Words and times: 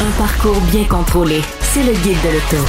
Un 0.00 0.10
parcours 0.18 0.60
bien 0.72 0.84
contrôlé. 0.84 1.40
C'est 1.60 1.82
le 1.82 1.92
guide 1.92 2.18
de 2.22 2.28
l'auto. 2.30 2.66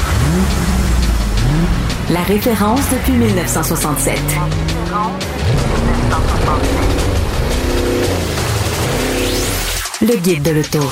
La 2.12 2.22
référence 2.22 2.82
depuis 2.91 3.13
1967. 3.13 4.20
Le 10.02 10.16
guide 10.18 10.44
de 10.44 10.52
l'auto. 10.52 10.91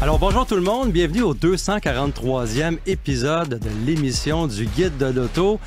Alors 0.00 0.20
bonjour 0.20 0.46
tout 0.46 0.54
le 0.54 0.62
monde, 0.62 0.92
bienvenue 0.92 1.22
au 1.22 1.34
243e 1.34 2.78
épisode 2.86 3.58
de 3.58 3.70
l'émission 3.84 4.46
du 4.46 4.66
Guide 4.66 4.96
de 4.96 5.06
l'auto. 5.06 5.58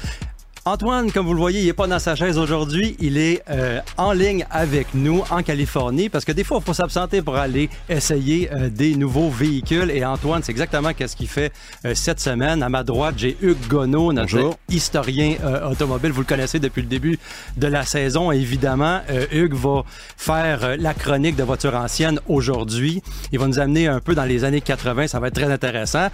Antoine, 0.63 1.11
comme 1.11 1.25
vous 1.25 1.33
le 1.33 1.39
voyez, 1.39 1.61
il 1.61 1.65
n'est 1.65 1.73
pas 1.73 1.88
dans 1.88 1.97
sa 1.97 2.13
chaise 2.13 2.38
aujourd'hui. 2.38 2.95
Il 2.99 3.17
est 3.17 3.41
euh, 3.49 3.79
en 3.97 4.11
ligne 4.11 4.45
avec 4.52 4.93
nous 4.93 5.23
en 5.31 5.41
Californie 5.41 6.07
parce 6.07 6.23
que 6.23 6.31
des 6.31 6.43
fois, 6.43 6.59
il 6.61 6.63
faut 6.63 6.75
s'absenter 6.75 7.23
pour 7.23 7.35
aller 7.35 7.67
essayer 7.89 8.47
euh, 8.53 8.69
des 8.69 8.93
nouveaux 8.93 9.31
véhicules. 9.31 9.89
Et 9.89 10.05
Antoine, 10.05 10.43
c'est 10.43 10.52
exactement 10.52 10.91
ce 10.95 11.16
qu'il 11.16 11.29
fait 11.29 11.52
euh, 11.83 11.95
cette 11.95 12.19
semaine. 12.19 12.61
À 12.61 12.69
ma 12.69 12.83
droite, 12.83 13.16
j'ai 13.17 13.36
Hugues 13.41 13.67
Gonneau, 13.69 14.13
notre 14.13 14.52
historien 14.69 15.38
automobile. 15.67 16.11
Vous 16.11 16.21
le 16.21 16.27
connaissez 16.27 16.59
depuis 16.59 16.83
le 16.83 16.88
début 16.88 17.17
de 17.58 17.66
la 17.66 17.83
saison. 17.83 18.31
évidemment, 18.31 19.02
Hugues 19.31 19.55
va 19.55 19.83
faire 20.16 20.77
la 20.77 20.93
chronique 20.93 21.36
de 21.36 21.43
voitures 21.43 21.75
anciennes 21.75 22.19
aujourd'hui. 22.27 23.02
Il 23.31 23.39
va 23.39 23.47
nous 23.47 23.58
amener 23.58 23.88
un 23.88 23.99
peu 23.99 24.14
dans 24.14 24.25
les 24.25 24.43
années 24.43 24.61
80. 24.61 25.08
Ça 25.08 25.19
va 25.19 25.30
être 25.30 25.33
très 25.33 25.52
intéressant. 25.52 26.09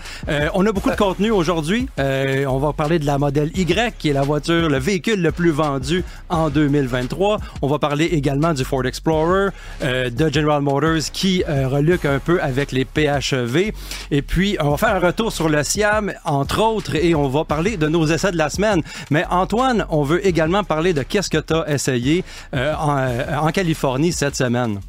on 0.54 0.66
a 0.66 0.72
beaucoup 0.72 0.90
de 0.90 0.96
contenu 0.96 1.32
aujourd'hui. 1.32 1.90
on 1.98 2.58
va 2.60 2.72
parler 2.72 2.98
de 2.98 3.06
la 3.06 3.18
modèle 3.18 3.52
Y, 3.58 3.94
qui 3.98 4.10
est 4.10 4.14
la 4.14 4.22
voiture 4.22 4.37
le 4.48 4.78
véhicule 4.78 5.22
le 5.22 5.32
plus 5.32 5.52
vendu 5.52 6.04
en 6.30 6.50
2023. 6.50 7.40
On 7.62 7.68
va 7.68 7.80
parler 7.80 8.06
également 8.06 8.54
du 8.54 8.64
Ford 8.64 8.86
Explorer, 8.86 9.50
euh, 9.84 10.10
de 10.10 10.32
General 10.32 10.62
Motors 10.62 11.12
qui 11.12 11.44
euh, 11.48 11.68
reluque 11.68 12.06
un 12.06 12.20
peu 12.20 12.42
avec 12.42 12.72
les 12.72 12.86
PHEV. 12.86 13.72
Et 14.12 14.22
puis, 14.22 14.58
on 14.60 14.70
va 14.72 14.78
faire 14.78 14.96
un 14.96 15.00
retour 15.00 15.32
sur 15.32 15.50
le 15.50 15.64
Siam, 15.64 16.14
entre 16.26 16.62
autres, 16.62 16.96
et 16.96 17.16
on 17.16 17.28
va 17.28 17.44
parler 17.44 17.78
de 17.78 17.88
nos 17.88 18.06
essais 18.08 18.32
de 18.32 18.38
la 18.38 18.50
semaine. 18.50 18.82
Mais 19.10 19.26
Antoine, 19.30 19.86
on 19.90 20.04
veut 20.04 20.26
également 20.26 20.64
parler 20.64 20.94
de 20.94 21.04
qu'est-ce 21.04 21.30
que 21.30 21.38
tu 21.38 21.54
as 21.54 21.70
essayé 21.70 22.24
euh, 22.54 22.74
en 22.76 23.52
Californie 23.52 24.12
cette 24.12 24.36
semaine. 24.36 24.80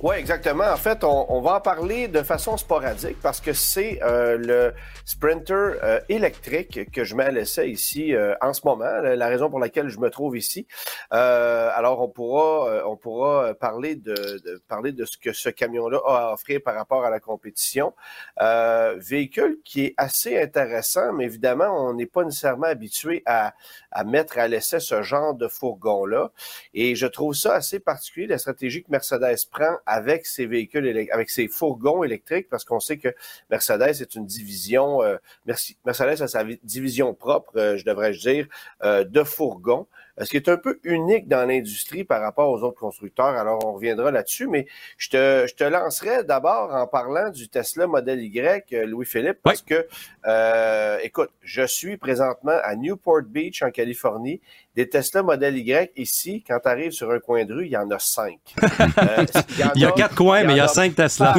Oui, 0.00 0.14
exactement. 0.14 0.62
En 0.62 0.76
fait, 0.76 1.02
on, 1.02 1.40
va 1.40 1.54
en 1.54 1.60
parler 1.60 2.06
de 2.06 2.22
façon 2.22 2.56
sporadique 2.56 3.16
parce 3.20 3.40
que 3.40 3.52
c'est 3.52 3.98
euh, 4.04 4.38
le 4.38 4.72
Sprinter 5.04 5.52
euh, 5.82 6.00
électrique 6.08 6.92
que 6.92 7.02
je 7.02 7.16
mets 7.16 7.24
à 7.24 7.30
l'essai 7.32 7.68
ici 7.68 8.14
euh, 8.14 8.36
en 8.40 8.52
ce 8.52 8.60
moment, 8.64 8.84
la 8.84 9.26
raison 9.26 9.50
pour 9.50 9.58
laquelle 9.58 9.88
je 9.88 9.98
me 9.98 10.08
trouve 10.08 10.36
ici. 10.36 10.68
alors, 11.10 12.00
on 12.00 12.08
pourra, 12.08 12.86
on 12.86 12.96
pourra 12.96 13.54
parler 13.54 13.96
de, 13.96 14.14
de, 14.14 14.62
parler 14.68 14.92
de 14.92 15.04
ce 15.04 15.18
que 15.18 15.32
ce 15.32 15.48
camion-là 15.48 15.98
a 16.06 16.28
à 16.28 16.32
offrir 16.32 16.60
par 16.64 16.76
rapport 16.76 17.04
à 17.04 17.10
la 17.10 17.18
compétition. 17.18 17.92
véhicule 18.98 19.58
qui 19.64 19.86
est 19.86 19.94
assez 19.96 20.40
intéressant, 20.40 21.12
mais 21.12 21.24
évidemment, 21.24 21.88
on 21.88 21.94
n'est 21.94 22.06
pas 22.06 22.22
nécessairement 22.22 22.68
habitué 22.68 23.24
à, 23.26 23.52
à 23.90 24.04
mettre 24.04 24.38
à 24.38 24.46
l'essai 24.46 24.78
ce 24.78 25.02
genre 25.02 25.34
de 25.34 25.48
fourgon-là. 25.48 26.30
Et 26.72 26.94
je 26.94 27.08
trouve 27.08 27.34
ça 27.34 27.54
assez 27.54 27.80
particulier, 27.80 28.28
la 28.28 28.38
stratégie 28.38 28.84
que 28.84 28.92
Mercedes 28.92 29.44
prend 29.50 29.76
avec 29.88 30.26
ses 30.26 30.46
véhicules, 30.46 31.08
avec 31.10 31.30
ses 31.30 31.48
fourgons 31.48 32.04
électriques, 32.04 32.48
parce 32.48 32.64
qu'on 32.64 32.78
sait 32.78 32.98
que 32.98 33.08
Mercedes 33.50 34.00
est 34.00 34.14
une 34.14 34.26
division, 34.26 35.02
euh, 35.02 35.16
Mercedes 35.84 36.22
a 36.22 36.28
sa 36.28 36.44
division 36.62 37.14
propre, 37.14 37.56
euh, 37.56 37.76
je 37.76 37.84
devrais 37.84 38.12
dire, 38.12 38.46
euh, 38.84 39.04
de 39.04 39.24
fourgons 39.24 39.86
ce 40.24 40.30
qui 40.30 40.36
est 40.36 40.48
un 40.48 40.56
peu 40.56 40.80
unique 40.82 41.28
dans 41.28 41.46
l'industrie 41.46 42.04
par 42.04 42.20
rapport 42.20 42.50
aux 42.50 42.62
autres 42.62 42.78
constructeurs. 42.78 43.26
Alors, 43.26 43.64
on 43.64 43.74
reviendra 43.74 44.10
là-dessus, 44.10 44.46
mais 44.46 44.66
je 44.96 45.10
te, 45.10 45.46
je 45.48 45.54
te 45.54 45.64
lancerai 45.64 46.24
d'abord 46.24 46.74
en 46.74 46.86
parlant 46.86 47.30
du 47.30 47.48
Tesla 47.48 47.86
Model 47.86 48.20
Y, 48.22 48.72
euh, 48.72 48.86
Louis-Philippe, 48.86 49.38
parce 49.42 49.62
que, 49.62 49.86
euh, 50.26 50.98
écoute, 51.02 51.30
je 51.42 51.66
suis 51.66 51.96
présentement 51.96 52.58
à 52.62 52.74
Newport 52.74 53.22
Beach, 53.22 53.62
en 53.62 53.70
Californie. 53.70 54.40
Des 54.74 54.88
Tesla 54.88 55.22
Model 55.22 55.56
Y, 55.56 55.92
ici, 55.96 56.44
quand 56.46 56.60
tu 56.60 56.68
arrives 56.68 56.92
sur 56.92 57.10
un 57.10 57.18
coin 57.18 57.44
de 57.44 57.52
rue, 57.52 57.66
il 57.66 57.72
y 57.72 57.76
en 57.76 57.90
a 57.90 57.98
cinq. 57.98 58.38
Euh, 58.98 59.24
il, 59.74 59.82
y 59.82 59.84
a, 59.84 59.92
quatre 59.92 60.14
coins, 60.14 60.44
mais 60.44 60.54
il 60.54 60.56
y 60.56 60.60
a 60.60 60.66
cinq 60.66 60.94
Tesla. 60.94 61.34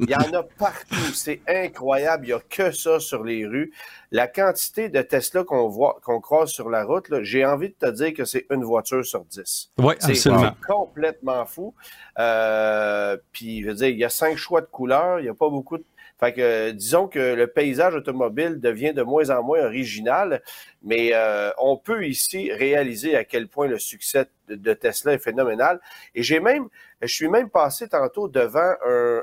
il 0.00 0.10
y 0.10 0.14
en 0.14 0.32
a 0.32 0.42
partout. 0.58 1.14
C'est 1.14 1.40
incroyable. 1.46 2.26
Il 2.26 2.28
n'y 2.28 2.32
a 2.32 2.40
que 2.48 2.72
ça 2.72 2.98
sur 2.98 3.22
les 3.22 3.46
rues 3.46 3.72
la 4.14 4.28
quantité 4.28 4.88
de 4.88 5.02
Tesla 5.02 5.42
qu'on 5.42 5.66
voit, 5.66 5.98
qu'on 6.04 6.20
croise 6.20 6.48
sur 6.50 6.70
la 6.70 6.84
route, 6.84 7.06
j'ai 7.22 7.44
envie 7.44 7.70
de 7.70 7.74
te 7.74 7.90
dire 7.90 8.14
que 8.14 8.24
c'est 8.24 8.46
une 8.48 8.62
voiture 8.62 9.04
sur 9.04 9.24
dix. 9.24 9.72
Oui, 9.76 9.94
absolument. 10.00 10.52
C'est 10.54 10.66
complètement 10.72 11.44
fou. 11.46 11.74
Euh, 12.20 13.16
puis, 13.32 13.62
je 13.62 13.66
veux 13.66 13.74
dire, 13.74 13.88
il 13.88 13.98
y 13.98 14.04
a 14.04 14.08
cinq 14.08 14.36
choix 14.36 14.60
de 14.60 14.66
couleurs, 14.66 15.18
il 15.18 15.24
n'y 15.24 15.28
a 15.28 15.34
pas 15.34 15.48
beaucoup 15.48 15.78
de 15.78 15.84
fait 16.24 16.32
que 16.32 16.70
disons 16.70 17.08
que 17.08 17.18
le 17.18 17.46
paysage 17.46 17.94
automobile 17.94 18.60
devient 18.60 18.92
de 18.92 19.02
moins 19.02 19.30
en 19.30 19.42
moins 19.42 19.64
original, 19.64 20.42
mais 20.82 21.10
euh, 21.12 21.50
on 21.58 21.76
peut 21.76 22.06
ici 22.06 22.52
réaliser 22.52 23.16
à 23.16 23.24
quel 23.24 23.48
point 23.48 23.66
le 23.66 23.78
succès 23.78 24.26
de, 24.48 24.74
Tesla 24.74 25.14
est 25.14 25.18
phénoménal. 25.18 25.80
Et 26.14 26.22
j'ai 26.22 26.40
même, 26.40 26.68
je 27.00 27.12
suis 27.12 27.28
même 27.28 27.48
passé 27.50 27.88
tantôt 27.88 28.28
devant 28.28 28.74
un, 28.86 29.22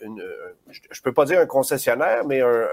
une, 0.00 0.24
je 0.90 1.00
peux 1.02 1.12
pas 1.12 1.24
dire 1.24 1.40
un 1.40 1.46
concessionnaire, 1.46 2.24
mais 2.24 2.40
un, 2.40 2.68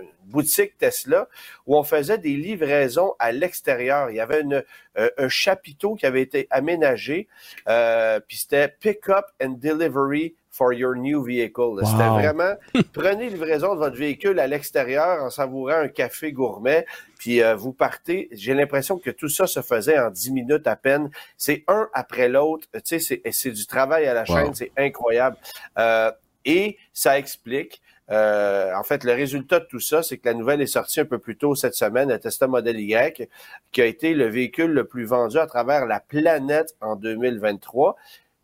une 0.00 0.08
boutique 0.24 0.76
Tesla 0.78 1.28
où 1.66 1.76
on 1.76 1.82
faisait 1.82 2.18
des 2.18 2.36
livraisons 2.36 3.14
à 3.18 3.32
l'extérieur. 3.32 4.10
Il 4.10 4.16
y 4.16 4.20
avait 4.20 4.40
une, 4.40 4.64
euh, 4.98 5.10
un 5.18 5.28
chapiteau 5.28 5.94
qui 5.94 6.06
avait 6.06 6.22
été 6.22 6.46
aménagé, 6.50 7.28
euh, 7.68 8.20
puis 8.20 8.38
c'était 8.38 8.68
Pick 8.68 9.08
Up 9.08 9.26
and 9.42 9.56
Delivery 9.58 10.34
for 10.56 10.72
your 10.72 10.96
new 10.96 11.22
vehicle. 11.22 11.84
C'était 11.84 12.08
vraiment, 12.08 12.54
prenez 12.92 13.28
livraison 13.28 13.74
de 13.74 13.78
votre 13.78 13.96
véhicule 13.96 14.38
à 14.38 14.46
l'extérieur 14.46 15.22
en 15.22 15.30
savourant 15.30 15.74
un 15.74 15.88
café 15.88 16.32
gourmet, 16.32 16.86
puis 17.18 17.42
euh, 17.42 17.54
vous 17.54 17.72
partez. 17.72 18.28
J'ai 18.32 18.54
l'impression 18.54 18.98
que 18.98 19.10
tout 19.10 19.28
ça 19.28 19.46
se 19.46 19.60
faisait 19.60 19.98
en 19.98 20.10
dix 20.10 20.32
minutes 20.32 20.66
à 20.66 20.76
peine. 20.76 21.10
C'est 21.36 21.64
un 21.68 21.88
après 21.92 22.28
l'autre. 22.28 22.66
Tu 22.84 22.98
sais, 22.98 23.22
c'est 23.30 23.50
du 23.50 23.66
travail 23.66 24.06
à 24.06 24.14
la 24.14 24.24
chaîne, 24.24 24.54
c'est 24.54 24.72
incroyable. 24.76 25.36
Euh, 25.78 26.10
et 26.44 26.78
ça 26.92 27.18
explique 27.18 27.82
euh, 28.10 28.72
en 28.74 28.84
fait, 28.84 29.02
le 29.02 29.12
résultat 29.12 29.58
de 29.58 29.64
tout 29.64 29.80
ça, 29.80 30.02
c'est 30.02 30.18
que 30.18 30.28
la 30.28 30.34
nouvelle 30.34 30.60
est 30.60 30.66
sortie 30.66 31.00
un 31.00 31.04
peu 31.04 31.18
plus 31.18 31.36
tôt 31.36 31.56
cette 31.56 31.74
semaine, 31.74 32.08
le 32.08 32.20
Tesla 32.20 32.46
Model 32.46 32.78
Y, 32.78 33.28
qui 33.72 33.82
a 33.82 33.84
été 33.84 34.14
le 34.14 34.26
véhicule 34.26 34.70
le 34.70 34.84
plus 34.84 35.04
vendu 35.04 35.38
à 35.38 35.46
travers 35.46 35.86
la 35.86 35.98
planète 35.98 36.76
en 36.80 36.94
2023. 36.94 37.96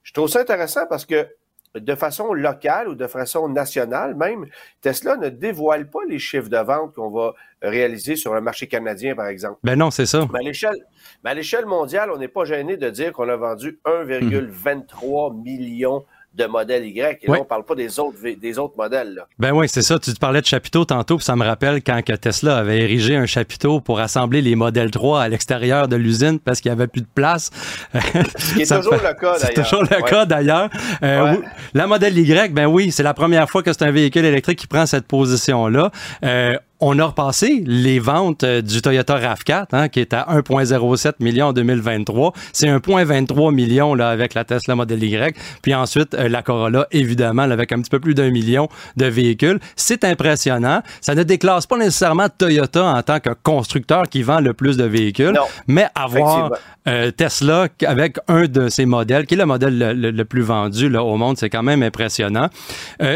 Je 0.02 0.12
trouve 0.12 0.28
ça 0.28 0.40
intéressant 0.40 0.86
parce 0.88 1.06
que 1.06 1.28
de 1.74 1.94
façon 1.94 2.32
locale 2.32 2.88
ou 2.88 2.94
de 2.94 3.06
façon 3.06 3.48
nationale 3.48 4.14
même, 4.14 4.46
Tesla 4.80 5.16
ne 5.16 5.28
dévoile 5.28 5.88
pas 5.88 6.00
les 6.08 6.18
chiffres 6.18 6.48
de 6.48 6.58
vente 6.58 6.94
qu'on 6.94 7.10
va 7.10 7.34
réaliser 7.62 8.16
sur 8.16 8.34
le 8.34 8.40
marché 8.40 8.66
canadien, 8.66 9.14
par 9.14 9.26
exemple. 9.26 9.58
Ben 9.62 9.78
non, 9.78 9.90
c'est 9.90 10.06
ça. 10.06 10.26
Mais 10.32 11.30
à 11.30 11.34
l'échelle 11.34 11.66
mondiale, 11.66 12.10
on 12.10 12.18
n'est 12.18 12.28
pas 12.28 12.44
gêné 12.44 12.76
de 12.76 12.90
dire 12.90 13.12
qu'on 13.12 13.28
a 13.28 13.36
vendu 13.36 13.80
1,23 13.84 15.32
mmh. 15.32 15.42
million 15.42 16.04
de 16.34 16.46
modèle 16.46 16.86
Y. 16.86 17.18
Et 17.22 17.30
là, 17.30 17.38
on 17.40 17.44
parle 17.44 17.64
pas 17.64 17.74
des 17.74 17.98
autres, 17.98 18.16
des 18.22 18.58
autres 18.58 18.74
modèles. 18.76 19.14
Là. 19.14 19.26
Ben 19.38 19.52
oui, 19.52 19.68
c'est 19.68 19.82
ça. 19.82 19.98
Tu 19.98 20.12
te 20.12 20.18
parlais 20.18 20.40
de 20.40 20.46
chapiteau 20.46 20.84
tantôt, 20.84 21.16
puis 21.16 21.24
ça 21.24 21.36
me 21.36 21.44
rappelle 21.44 21.82
quand 21.82 22.02
que 22.02 22.12
Tesla 22.14 22.58
avait 22.58 22.80
érigé 22.80 23.16
un 23.16 23.26
chapiteau 23.26 23.80
pour 23.80 24.00
assembler 24.00 24.42
les 24.42 24.54
modèles 24.54 24.90
3 24.90 25.22
à 25.22 25.28
l'extérieur 25.28 25.88
de 25.88 25.96
l'usine 25.96 26.38
parce 26.38 26.60
qu'il 26.60 26.70
y 26.70 26.72
avait 26.72 26.86
plus 26.86 27.02
de 27.02 27.06
place. 27.14 27.50
C'est 28.36 28.66
toujours, 28.66 28.94
le 28.94 28.98
cas 28.98 29.14
d'ailleurs. 29.20 29.38
C'est 29.38 29.62
toujours 29.62 29.82
le 29.82 30.02
cas 30.08 30.24
d'ailleurs. 30.24 30.70
Euh, 31.02 31.36
la 31.74 31.86
modèle 31.86 32.16
Y, 32.16 32.52
ben 32.52 32.66
oui, 32.66 32.90
c'est 32.92 33.02
la 33.02 33.14
première 33.14 33.48
fois 33.48 33.62
que 33.62 33.72
c'est 33.72 33.82
un 33.82 33.90
véhicule 33.90 34.24
électrique 34.24 34.58
qui 34.58 34.66
prend 34.66 34.86
cette 34.86 35.06
position-là. 35.06 35.90
Euh, 36.24 36.56
on 36.84 36.98
a 36.98 37.04
repassé 37.04 37.62
les 37.64 38.00
ventes 38.00 38.42
euh, 38.42 38.60
du 38.60 38.82
Toyota 38.82 39.16
RAV4, 39.16 39.66
hein, 39.70 39.88
qui 39.88 40.00
est 40.00 40.12
à 40.12 40.26
1,07 40.32 41.12
million 41.20 41.46
en 41.46 41.52
2023. 41.52 42.32
C'est 42.52 42.66
1,23 42.66 43.54
million 43.54 43.94
là, 43.94 44.10
avec 44.10 44.34
la 44.34 44.44
Tesla 44.44 44.74
Model 44.74 45.02
Y. 45.02 45.36
Puis 45.62 45.74
ensuite, 45.76 46.14
euh, 46.14 46.28
la 46.28 46.42
Corolla, 46.42 46.88
évidemment, 46.90 47.42
avec 47.42 47.70
un 47.70 47.80
petit 47.80 47.88
peu 47.88 48.00
plus 48.00 48.14
d'un 48.14 48.30
million 48.30 48.68
de 48.96 49.06
véhicules. 49.06 49.60
C'est 49.76 50.02
impressionnant. 50.02 50.82
Ça 51.00 51.14
ne 51.14 51.22
déclasse 51.22 51.66
pas 51.66 51.78
nécessairement 51.78 52.26
Toyota 52.28 52.84
en 52.84 53.02
tant 53.02 53.20
que 53.20 53.30
constructeur 53.44 54.08
qui 54.10 54.24
vend 54.24 54.40
le 54.40 54.52
plus 54.52 54.76
de 54.76 54.84
véhicules, 54.84 55.38
mais 55.68 55.86
avoir 55.94 56.50
euh, 56.88 57.12
Tesla 57.12 57.68
avec 57.86 58.16
un 58.26 58.46
de 58.46 58.68
ses 58.68 58.86
modèles, 58.86 59.26
qui 59.26 59.34
est 59.34 59.38
le 59.38 59.46
modèle 59.46 59.78
le, 59.78 60.24
plus 60.24 60.42
vendu 60.42 60.88
là, 60.88 61.04
au 61.04 61.16
monde, 61.16 61.38
c'est 61.38 61.48
quand 61.48 61.62
même 61.62 61.84
impressionnant. 61.84 62.48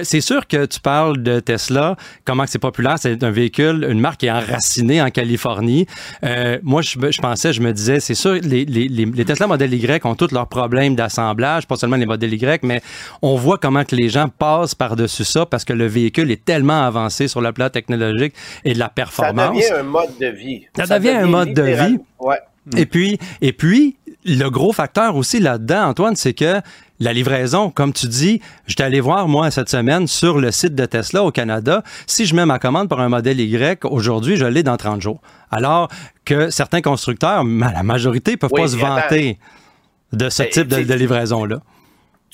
c'est 0.03 0.21
sûr 0.21 0.47
que 0.47 0.67
tu 0.67 0.79
parles 0.81 1.21
de 1.23 1.41
Tesla, 1.41 1.97
comment 2.25 2.45
c'est 2.47 2.61
populaire, 2.61 2.97
c'est 2.99 3.25
un 3.25 3.31
véhicule, 3.31 3.56
une 3.63 4.01
marque 4.01 4.21
qui 4.21 4.27
est 4.27 4.31
enracinée 4.31 5.01
en 5.03 5.11
Californie. 5.11 5.87
Euh, 6.25 6.59
moi, 6.63 6.83
je, 6.83 7.21
pensais, 7.21 7.53
je 7.53 7.61
me 7.61 7.73
disais, 7.73 8.01
c'est 8.01 8.15
sûr, 8.15 8.35
les, 8.43 8.65
les, 8.65 9.25
Tesla 9.25 9.47
Model 9.47 9.73
Y 9.75 10.05
ont 10.05 10.15
tous 10.15 10.33
leurs 10.33 10.49
problèmes 10.49 10.95
d'assemblage, 10.95 11.67
pas 11.67 11.77
seulement 11.77 11.97
les 11.97 12.07
modèles 12.07 12.35
Y, 12.35 12.63
mais 12.63 12.83
on 13.23 13.37
voit 13.37 13.59
comment 13.59 13.85
que 13.85 13.97
les 13.97 14.09
gens 14.09 14.29
passent 14.29 14.75
par-dessus 14.75 15.25
ça 15.25 15.47
parce 15.47 15.65
que 15.65 15.73
le 15.73 15.87
véhicule 15.87 16.31
est 16.31 16.45
tellement 16.45 16.87
avancé 16.87 17.29
sur 17.29 17.41
le 17.41 17.53
plan 17.53 17.69
technologique 17.69 18.35
et 18.65 18.75
de 18.75 18.79
la 18.79 18.89
performance. 18.89 19.63
Ça 19.63 19.75
devient 19.75 19.81
un 19.81 19.83
mode 19.83 20.19
de 20.21 20.27
vie. 20.27 20.67
Ça, 20.77 20.99
devient, 20.99 21.11
un 21.11 21.27
mode 21.27 21.53
de 21.53 21.63
vie. 21.63 21.99
Ouais. 22.21 22.39
Et 22.77 22.87
puis, 22.87 23.19
et 23.41 23.53
puis, 23.53 23.97
le 24.25 24.49
gros 24.49 24.73
facteur 24.73 25.17
aussi 25.17 25.39
là-dedans, 25.39 25.89
Antoine, 25.89 26.17
c'est 26.17 26.35
que 26.35 26.61
la 27.01 27.13
livraison, 27.13 27.71
comme 27.71 27.93
tu 27.93 28.07
dis, 28.07 28.41
je 28.67 28.75
suis 28.75 28.83
allé 28.83 29.01
voir, 29.01 29.29
moi, 29.29 29.51
cette 29.51 29.69
semaine, 29.69 30.07
sur 30.07 30.39
le 30.39 30.51
site 30.51 30.75
de 30.75 30.87
Tesla 30.87 31.23
au 31.23 31.31
Canada, 31.31 31.83
si 32.07 32.27
je 32.27 32.35
mets 32.35 32.47
ma 32.47 32.59
commande 32.59 32.89
pour 32.89 33.01
un 33.01 33.09
modèle 33.09 33.41
Y, 33.41 33.85
aujourd'hui, 33.85 34.37
je 34.37 34.47
l'ai 34.47 34.63
dans 34.63 34.77
30 34.77 35.03
jours. 35.03 35.21
Alors 35.51 35.89
que 36.25 36.51
certains 36.51 36.81
constructeurs, 36.81 37.45
la 37.45 37.83
majorité, 37.83 38.33
ne 38.33 38.37
peuvent 38.37 38.51
pas 38.51 38.69
se 38.69 38.77
vanter 38.77 39.39
de 40.13 40.29
ce 40.29 40.43
ben, 40.43 40.51
type 40.51 40.69
de, 40.69 40.95
livraison-là. 40.95 41.61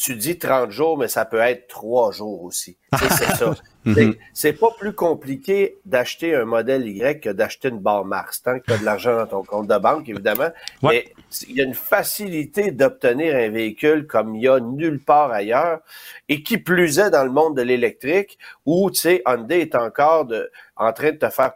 Tu 0.02 0.16
dis 0.16 0.36
30 0.36 0.72
jours, 0.72 0.98
mais 0.98 1.06
ça 1.06 1.24
peut 1.24 1.38
être 1.38 1.68
3 1.68 2.10
jours 2.10 2.42
aussi. 2.42 2.76
c'est 2.98 3.36
ça. 3.36 3.54
Mhm. 3.84 4.14
C'est 4.32 4.52
pas 4.52 4.68
plus 4.78 4.92
compliqué 4.92 5.78
d'acheter 5.84 6.36
un 6.36 6.44
modèle 6.44 6.86
Y 6.86 7.20
que 7.20 7.30
d'acheter 7.30 7.68
une 7.68 7.80
barre 7.80 8.04
Mars, 8.04 8.40
tant 8.40 8.60
que 8.60 8.64
tu 8.66 8.72
as 8.72 8.78
de 8.78 8.84
l'argent 8.84 9.16
dans 9.16 9.26
ton 9.26 9.42
compte 9.42 9.66
de 9.66 9.76
banque, 9.76 10.08
évidemment. 10.08 10.50
Mais 10.84 11.12
il 11.48 11.56
y 11.56 11.60
a 11.60 11.64
une 11.64 11.74
facilité 11.74 12.70
d'obtenir 12.70 13.34
un 13.34 13.48
véhicule 13.48 14.06
comme 14.06 14.36
il 14.36 14.42
y 14.42 14.48
a 14.48 14.60
nulle 14.60 15.00
part 15.00 15.32
ailleurs, 15.32 15.80
et 16.28 16.44
qui 16.44 16.58
plus 16.58 17.00
est 17.00 17.10
dans 17.10 17.24
le 17.24 17.32
monde 17.32 17.56
de 17.56 17.62
l'électrique, 17.62 18.38
où, 18.66 18.88
tu 18.92 19.00
sais, 19.00 19.22
Hyundai 19.26 19.62
est 19.62 19.74
encore 19.74 20.26
de, 20.26 20.48
en 20.82 20.92
train 20.92 21.12
de 21.12 21.16
te 21.16 21.28
faire 21.28 21.52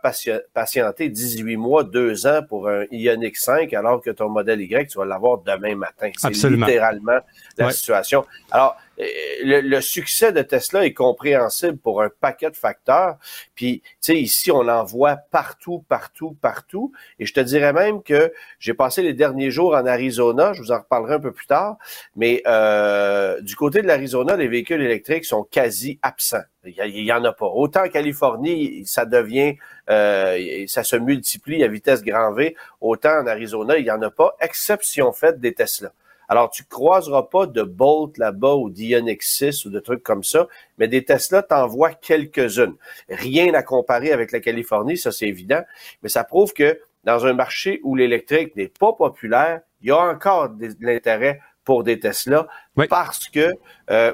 patienter 0.52 1.08
18 1.08 1.56
mois, 1.56 1.84
2 1.84 2.26
ans 2.26 2.40
pour 2.48 2.68
un 2.68 2.84
Ioniq 2.90 3.36
5, 3.36 3.72
alors 3.74 4.00
que 4.00 4.10
ton 4.10 4.28
modèle 4.28 4.60
Y, 4.60 4.86
tu 4.88 4.98
vas 4.98 5.04
l'avoir 5.04 5.38
demain 5.38 5.74
matin. 5.74 6.10
C'est 6.16 6.50
littéralement 6.50 7.18
la 7.58 7.70
situation. 7.70 8.24
Alors, 8.50 8.76
euh, 9.00 9.62
le, 9.62 9.80
succès 9.80 10.32
de 10.32 10.42
Tesla 10.42 10.84
est 10.84 10.94
compréhensible 10.94 11.76
pour 11.78 12.02
un 12.02 12.10
paquet 12.20 12.50
de 12.50 12.56
facteurs. 12.56 13.16
Puis, 13.54 13.82
tu 13.82 13.96
sais, 14.00 14.16
ici, 14.16 14.50
on 14.50 14.68
en 14.68 14.84
voit 14.84 15.16
partout, 15.16 15.84
partout, 15.88 16.36
partout. 16.40 16.92
Et 17.18 17.26
je 17.26 17.34
te 17.34 17.40
dirais 17.40 17.72
même 17.72 18.02
que 18.02 18.32
j'ai 18.58 18.74
passé 18.74 19.02
les 19.02 19.14
derniers 19.14 19.50
jours 19.50 19.74
en 19.74 19.86
Arizona. 19.86 20.52
Je 20.52 20.62
vous 20.62 20.72
en 20.72 20.78
reparlerai 20.78 21.14
un 21.14 21.20
peu 21.20 21.32
plus 21.32 21.46
tard. 21.46 21.76
Mais 22.16 22.42
euh, 22.46 23.40
du 23.40 23.56
côté 23.56 23.82
de 23.82 23.86
l'Arizona, 23.86 24.36
les 24.36 24.48
véhicules 24.48 24.80
électriques 24.82 25.24
sont 25.24 25.44
quasi 25.44 25.98
absents. 26.02 26.44
Il 26.64 27.04
y, 27.04 27.12
en 27.12 27.22
a 27.24 27.32
pas. 27.32 27.46
Autant 27.46 27.84
en 27.84 27.88
Californie, 27.88 28.84
ça 28.86 29.04
devient, 29.04 29.54
euh, 29.88 30.64
ça 30.66 30.82
se 30.82 30.96
multiplie 30.96 31.62
à 31.62 31.68
vitesse 31.68 32.02
grand 32.02 32.32
V. 32.32 32.56
Autant 32.80 33.20
en 33.20 33.26
Arizona, 33.28 33.78
il 33.78 33.86
y 33.86 33.90
en 33.90 34.02
a 34.02 34.10
pas, 34.10 34.34
exception 34.40 35.12
faite 35.12 35.38
des 35.38 35.54
Tesla. 35.54 35.92
Alors, 36.28 36.50
tu 36.50 36.64
croiseras 36.64 37.24
pas 37.24 37.46
de 37.46 37.62
Bolt 37.62 38.18
là-bas 38.18 38.54
ou 38.54 38.70
d'Ioniq 38.70 39.22
6 39.22 39.64
ou 39.64 39.70
de 39.70 39.80
trucs 39.80 40.02
comme 40.02 40.24
ça, 40.24 40.48
mais 40.78 40.88
des 40.88 41.04
Tesla, 41.04 41.42
t'en 41.42 41.66
vois 41.66 41.92
quelques-unes. 41.92 42.74
Rien 43.08 43.54
à 43.54 43.62
comparer 43.62 44.12
avec 44.12 44.32
la 44.32 44.40
Californie, 44.40 44.96
ça 44.96 45.12
c'est 45.12 45.26
évident, 45.26 45.62
mais 46.02 46.08
ça 46.08 46.24
prouve 46.24 46.52
que 46.52 46.80
dans 47.04 47.26
un 47.26 47.32
marché 47.32 47.80
où 47.84 47.94
l'électrique 47.94 48.56
n'est 48.56 48.68
pas 48.68 48.92
populaire, 48.92 49.60
il 49.80 49.88
y 49.88 49.90
a 49.92 49.98
encore 49.98 50.48
de 50.48 50.68
l'intérêt 50.80 51.40
pour 51.64 51.84
des 51.84 51.98
Tesla 51.98 52.46
parce 52.88 53.28
que 53.28 53.52
euh, 53.90 54.12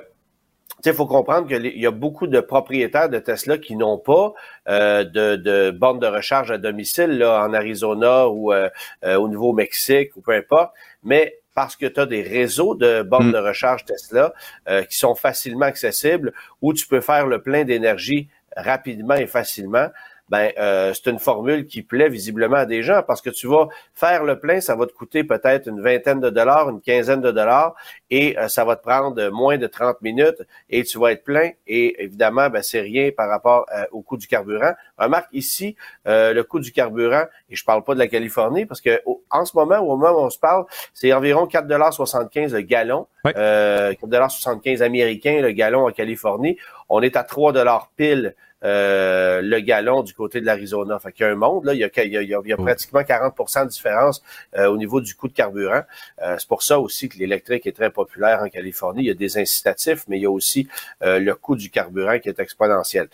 il 0.84 0.92
faut 0.94 1.06
comprendre 1.06 1.46
qu'il 1.46 1.78
y 1.78 1.86
a 1.86 1.90
beaucoup 1.90 2.26
de 2.26 2.40
propriétaires 2.40 3.08
de 3.08 3.18
Tesla 3.18 3.58
qui 3.58 3.76
n'ont 3.76 3.98
pas 3.98 4.32
euh, 4.68 5.04
de, 5.04 5.36
de 5.36 5.70
bornes 5.70 6.00
de 6.00 6.06
recharge 6.06 6.50
à 6.50 6.58
domicile 6.58 7.18
là, 7.18 7.44
en 7.44 7.54
Arizona 7.54 8.28
ou 8.28 8.52
euh, 8.52 8.68
euh, 9.04 9.16
au 9.16 9.28
Nouveau-Mexique 9.28 10.16
ou 10.16 10.20
peu 10.22 10.32
importe, 10.32 10.72
mais 11.02 11.38
parce 11.54 11.76
que 11.76 11.86
tu 11.86 12.00
as 12.00 12.06
des 12.06 12.22
réseaux 12.22 12.74
de 12.74 13.02
bornes 13.02 13.28
mm. 13.28 13.32
de 13.32 13.38
recharge 13.38 13.84
Tesla 13.84 14.32
euh, 14.68 14.82
qui 14.84 14.96
sont 14.96 15.14
facilement 15.14 15.66
accessibles 15.66 16.32
où 16.60 16.72
tu 16.72 16.86
peux 16.86 17.00
faire 17.00 17.26
le 17.26 17.42
plein 17.42 17.64
d'énergie 17.64 18.28
rapidement 18.56 19.14
et 19.14 19.26
facilement 19.26 19.88
ben 20.32 20.50
euh, 20.58 20.94
c'est 20.94 21.10
une 21.10 21.18
formule 21.18 21.66
qui 21.66 21.82
plaît 21.82 22.08
visiblement 22.08 22.56
à 22.56 22.64
des 22.64 22.82
gens 22.82 23.02
parce 23.06 23.20
que 23.20 23.28
tu 23.28 23.46
vas 23.46 23.68
faire 23.92 24.24
le 24.24 24.38
plein, 24.38 24.62
ça 24.62 24.74
va 24.74 24.86
te 24.86 24.92
coûter 24.92 25.24
peut-être 25.24 25.68
une 25.68 25.82
vingtaine 25.82 26.20
de 26.20 26.30
dollars, 26.30 26.70
une 26.70 26.80
quinzaine 26.80 27.20
de 27.20 27.30
dollars 27.30 27.74
et 28.08 28.38
euh, 28.38 28.48
ça 28.48 28.64
va 28.64 28.76
te 28.76 28.82
prendre 28.82 29.28
moins 29.28 29.58
de 29.58 29.66
30 29.66 30.00
minutes 30.00 30.42
et 30.70 30.84
tu 30.84 30.98
vas 30.98 31.12
être 31.12 31.22
plein 31.22 31.50
et 31.66 32.02
évidemment 32.02 32.48
ben, 32.48 32.62
c'est 32.62 32.80
rien 32.80 33.10
par 33.14 33.28
rapport 33.28 33.66
euh, 33.76 33.84
au 33.92 34.00
coût 34.00 34.16
du 34.16 34.26
carburant. 34.26 34.72
Remarque 34.96 35.28
ici 35.34 35.76
le 36.06 36.40
coût 36.42 36.60
du 36.60 36.72
carburant 36.72 37.24
et 37.50 37.54
je 37.54 37.64
parle 37.64 37.84
pas 37.84 37.92
de 37.92 37.98
la 37.98 38.08
Californie 38.08 38.64
parce 38.64 38.80
que 38.80 39.02
en 39.30 39.44
ce 39.44 39.54
moment 39.54 39.80
au 39.80 39.96
moment 39.98 40.18
où 40.18 40.24
on 40.24 40.30
se 40.30 40.38
parle, 40.38 40.64
c'est 40.94 41.12
environ 41.12 41.44
4,75 41.44 42.54
le 42.54 42.60
gallon, 42.62 43.06
oui. 43.26 43.32
4,75 43.32 44.80
américains 44.82 45.42
le 45.42 45.52
gallon 45.52 45.86
en 45.86 45.90
Californie. 45.90 46.56
On 46.94 47.00
est 47.00 47.16
à 47.16 47.24
3 47.24 47.52
dollars 47.52 47.90
pile 47.96 48.34
euh, 48.64 49.40
le 49.40 49.60
gallon 49.60 50.02
du 50.02 50.12
côté 50.12 50.42
de 50.42 50.46
l'Arizona. 50.46 50.98
Fait 50.98 51.10
qu'il 51.10 51.24
y 51.24 51.28
a 51.28 51.32
un 51.32 51.36
monde, 51.36 51.64
là, 51.64 51.72
il 51.72 51.80
y 51.80 51.84
a, 51.84 52.04
il 52.04 52.12
y 52.12 52.16
a, 52.18 52.22
il 52.22 52.28
y 52.28 52.52
a 52.52 52.56
mm. 52.56 52.62
pratiquement 52.62 53.00
40% 53.00 53.64
de 53.64 53.70
différence 53.70 54.22
euh, 54.56 54.66
au 54.66 54.76
niveau 54.76 55.00
du 55.00 55.14
coût 55.14 55.26
de 55.26 55.32
carburant. 55.32 55.82
Euh, 56.22 56.36
c'est 56.38 56.46
pour 56.46 56.62
ça 56.62 56.78
aussi 56.78 57.08
que 57.08 57.16
l'électrique 57.16 57.66
est 57.66 57.72
très 57.72 57.90
populaire 57.90 58.42
en 58.42 58.48
Californie. 58.48 59.04
Il 59.04 59.06
y 59.06 59.10
a 59.10 59.14
des 59.14 59.38
incitatifs, 59.38 60.04
mais 60.06 60.18
il 60.18 60.22
y 60.22 60.26
a 60.26 60.30
aussi 60.30 60.68
le 61.00 61.32
coût 61.32 61.56
du 61.56 61.70
carburant 61.70 62.18
qui 62.18 62.28
est 62.28 62.38
exponentiel. 62.38 63.08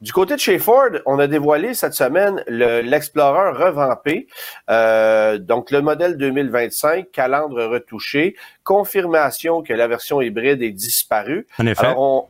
Du 0.00 0.14
côté 0.14 0.34
de 0.34 0.40
chez 0.40 0.58
Ford, 0.58 0.88
on 1.04 1.18
a 1.18 1.26
dévoilé 1.26 1.74
cette 1.74 1.92
semaine 1.92 2.42
l'Explorer 2.48 3.50
revampé, 3.50 4.28
euh, 4.70 5.36
donc 5.36 5.70
le 5.70 5.82
modèle 5.82 6.16
2025, 6.16 7.10
calandre 7.10 7.66
retouché, 7.66 8.34
confirmation 8.64 9.62
que 9.62 9.74
la 9.74 9.86
version 9.88 10.22
hybride 10.22 10.62
est 10.62 10.70
disparue. 10.70 11.46
En 11.58 11.66
effet. 11.66 11.84
Alors, 11.84 12.28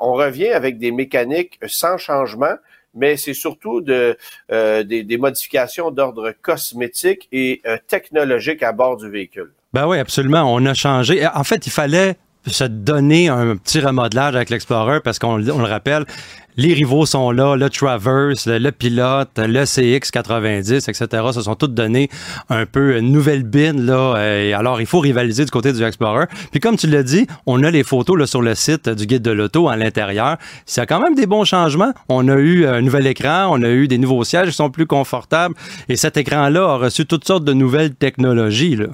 on, 0.00 0.12
revient 0.14 0.48
avec 0.48 0.78
des 0.78 0.92
mécaniques 0.92 1.60
sans 1.66 1.98
changement, 1.98 2.54
mais 2.94 3.18
c'est 3.18 3.34
surtout 3.34 3.82
de, 3.82 4.16
euh, 4.50 4.82
des, 4.82 5.18
modifications 5.18 5.90
d'ordre 5.90 6.32
cosmétique 6.40 7.28
et 7.32 7.60
euh, 7.66 7.76
technologique 7.86 8.62
à 8.62 8.72
bord 8.72 8.96
du 8.96 9.10
véhicule. 9.10 9.52
Ben 9.74 9.86
oui, 9.86 9.98
absolument. 9.98 10.52
On 10.52 10.64
a 10.64 10.72
changé. 10.72 11.26
En 11.26 11.44
fait, 11.44 11.66
il 11.66 11.70
fallait 11.70 12.16
se 12.46 12.64
donner 12.64 13.28
un 13.28 13.56
petit 13.56 13.80
remodelage 13.80 14.34
avec 14.34 14.50
l'Explorer 14.50 15.00
parce 15.00 15.18
qu'on 15.18 15.36
le 15.36 15.52
rappelle, 15.52 16.06
les 16.56 16.74
rivaux 16.74 17.06
sont 17.06 17.30
là, 17.30 17.56
le 17.56 17.70
Traverse, 17.70 18.46
le, 18.46 18.70
Pilote, 18.70 19.30
le 19.38 19.62
CX90, 19.62 20.90
etc. 20.90 21.06
Se 21.32 21.42
sont 21.42 21.54
tous 21.54 21.68
donnés 21.68 22.10
un 22.48 22.66
peu 22.66 22.98
une 22.98 23.12
nouvelle 23.12 23.48
là. 23.52 24.16
Et 24.22 24.52
alors, 24.52 24.80
il 24.80 24.86
faut 24.86 25.00
rivaliser 25.00 25.44
du 25.44 25.50
côté 25.50 25.72
du 25.72 25.82
Explorer. 25.82 26.26
Puis 26.50 26.60
comme 26.60 26.76
tu 26.76 26.86
l'as 26.86 27.02
dit, 27.02 27.26
on 27.46 27.62
a 27.62 27.70
les 27.70 27.82
photos 27.82 28.18
là, 28.18 28.26
sur 28.26 28.42
le 28.42 28.54
site 28.54 28.88
du 28.88 29.06
guide 29.06 29.22
de 29.22 29.30
l'auto 29.30 29.68
à 29.68 29.76
l'intérieur. 29.76 30.36
C'est 30.66 30.86
quand 30.86 31.00
même 31.00 31.14
des 31.14 31.26
bons 31.26 31.44
changements. 31.44 31.92
On 32.08 32.28
a 32.28 32.36
eu 32.36 32.66
un 32.66 32.82
nouvel 32.82 33.06
écran, 33.06 33.48
on 33.50 33.62
a 33.62 33.70
eu 33.70 33.88
des 33.88 33.98
nouveaux 33.98 34.24
sièges 34.24 34.48
qui 34.50 34.54
sont 34.54 34.70
plus 34.70 34.86
confortables. 34.86 35.54
Et 35.88 35.96
cet 35.96 36.16
écran-là 36.16 36.62
a 36.62 36.76
reçu 36.76 37.06
toutes 37.06 37.26
sortes 37.26 37.44
de 37.44 37.52
nouvelles 37.52 37.94
technologies. 37.94 38.76
Là. 38.76 38.88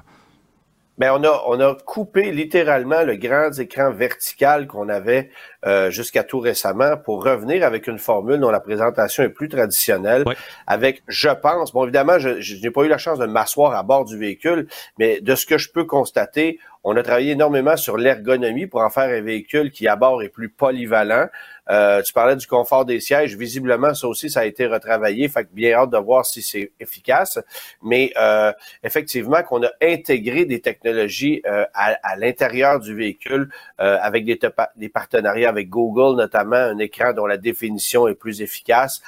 Ben 0.98 1.12
on 1.12 1.22
a 1.24 1.42
on 1.46 1.60
a 1.60 1.76
coupé 1.84 2.32
littéralement 2.32 3.02
le 3.02 3.16
grand 3.16 3.50
écran 3.58 3.92
vertical 3.92 4.66
qu'on 4.66 4.88
avait 4.88 5.30
euh, 5.66 5.90
jusqu'à 5.90 6.24
tout 6.24 6.40
récemment 6.40 6.96
pour 6.96 7.22
revenir 7.22 7.64
avec 7.64 7.86
une 7.86 7.98
formule 7.98 8.40
dont 8.40 8.50
la 8.50 8.60
présentation 8.60 9.22
est 9.22 9.28
plus 9.28 9.48
traditionnelle. 9.48 10.24
Avec, 10.66 11.02
je 11.06 11.28
pense, 11.28 11.72
bon 11.72 11.84
évidemment, 11.84 12.18
je, 12.18 12.40
je 12.40 12.62
n'ai 12.62 12.70
pas 12.70 12.84
eu 12.84 12.88
la 12.88 12.98
chance 12.98 13.18
de 13.18 13.26
m'asseoir 13.26 13.74
à 13.74 13.82
bord 13.82 14.06
du 14.06 14.16
véhicule, 14.18 14.68
mais 14.98 15.20
de 15.20 15.34
ce 15.34 15.44
que 15.44 15.58
je 15.58 15.70
peux 15.70 15.84
constater, 15.84 16.58
On 16.88 16.96
a 16.96 17.02
travaillé 17.02 17.32
énormément 17.32 17.76
sur 17.76 17.96
l'ergonomie 17.96 18.68
pour 18.68 18.80
en 18.80 18.90
faire 18.90 19.10
un 19.10 19.20
véhicule 19.20 19.72
qui 19.72 19.88
à 19.88 19.96
bord 19.96 20.22
est 20.22 20.28
plus 20.28 20.48
polyvalent. 20.48 21.26
Euh, 21.70 22.02
tu 22.02 22.12
parlais 22.12 22.36
du 22.36 22.46
confort 22.46 22.84
des 22.84 23.00
sièges. 23.00 23.36
Visiblement, 23.36 23.94
ça 23.94 24.06
aussi, 24.08 24.30
ça 24.30 24.40
a 24.40 24.44
été 24.44 24.66
retravaillé. 24.66 25.28
Fait 25.28 25.44
que 25.44 25.50
bien 25.52 25.72
hâte 25.72 25.90
de 25.90 25.98
voir 25.98 26.24
si 26.24 26.42
c'est 26.42 26.72
efficace. 26.80 27.38
Mais 27.82 28.12
euh, 28.16 28.52
effectivement, 28.82 29.42
qu'on 29.42 29.62
a 29.62 29.70
intégré 29.82 30.44
des 30.44 30.60
technologies 30.60 31.42
euh, 31.46 31.64
à, 31.74 32.16
l'intérieur 32.16 32.80
du 32.80 32.94
véhicule 32.94 33.50
avec 33.78 34.24
des, 34.24 34.38
des, 34.76 34.88
partenariats 34.88 35.48
avec 35.48 35.68
Google, 35.68 36.16
notamment 36.16 36.56
un 36.56 36.78
écran 36.78 37.12
dont 37.12 37.26
la 37.26 37.36
définition 37.36 38.08
est 38.08 38.14
plus 38.14 38.40
efficace, 38.42 39.02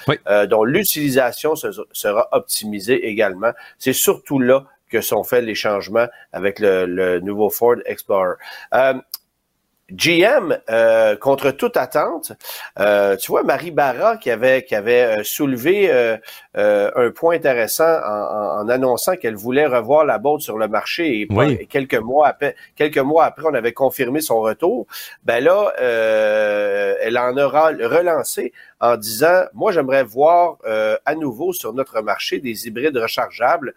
dont 0.48 0.64
l'utilisation 0.64 1.54
sera 1.56 2.28
optimisée 2.32 3.08
également. 3.08 3.52
C'est 3.78 3.92
surtout 3.92 4.38
là 4.38 4.64
que 4.90 5.00
sont 5.00 5.22
faits 5.22 5.44
les 5.44 5.54
changements 5.54 6.06
avec 6.32 6.58
le, 6.58 6.86
le 6.86 7.20
nouveau 7.20 7.50
Ford 7.50 7.76
Explorer. 7.86 8.36
GM, 9.90 10.58
euh, 10.68 11.16
contre 11.16 11.50
toute 11.50 11.78
attente, 11.78 12.32
euh, 12.78 13.16
tu 13.16 13.30
vois, 13.30 13.42
Marie 13.42 13.70
Barra 13.70 14.18
qui 14.18 14.30
avait, 14.30 14.62
qui 14.62 14.74
avait 14.74 15.20
euh, 15.20 15.24
soulevé 15.24 15.90
un 16.54 17.10
point 17.10 17.36
intéressant 17.36 17.98
en, 18.04 18.68
annonçant 18.68 19.16
qu'elle 19.16 19.36
voulait 19.36 19.66
revoir 19.66 20.04
la 20.04 20.18
boîte 20.18 20.40
sur 20.40 20.58
le 20.58 20.68
marché 20.68 21.20
et, 21.20 21.66
quelques 21.66 21.94
mois 21.94 22.28
après, 22.28 22.56
quelques 22.76 22.98
mois 22.98 23.24
après, 23.24 23.46
on 23.46 23.54
avait 23.54 23.72
confirmé 23.72 24.20
son 24.20 24.40
retour. 24.40 24.86
Ben 25.24 25.42
là, 25.42 25.72
elle 25.78 27.16
en 27.16 27.36
aura 27.36 27.68
relancé 27.68 28.52
en 28.80 28.96
disant, 28.96 29.44
moi 29.54 29.70
j'aimerais 29.72 30.02
voir 30.02 30.58
à 31.06 31.14
nouveau 31.14 31.52
sur 31.52 31.72
notre 31.72 32.02
marché 32.02 32.40
des 32.40 32.66
hybrides 32.66 32.96
rechargeables. 32.96 33.74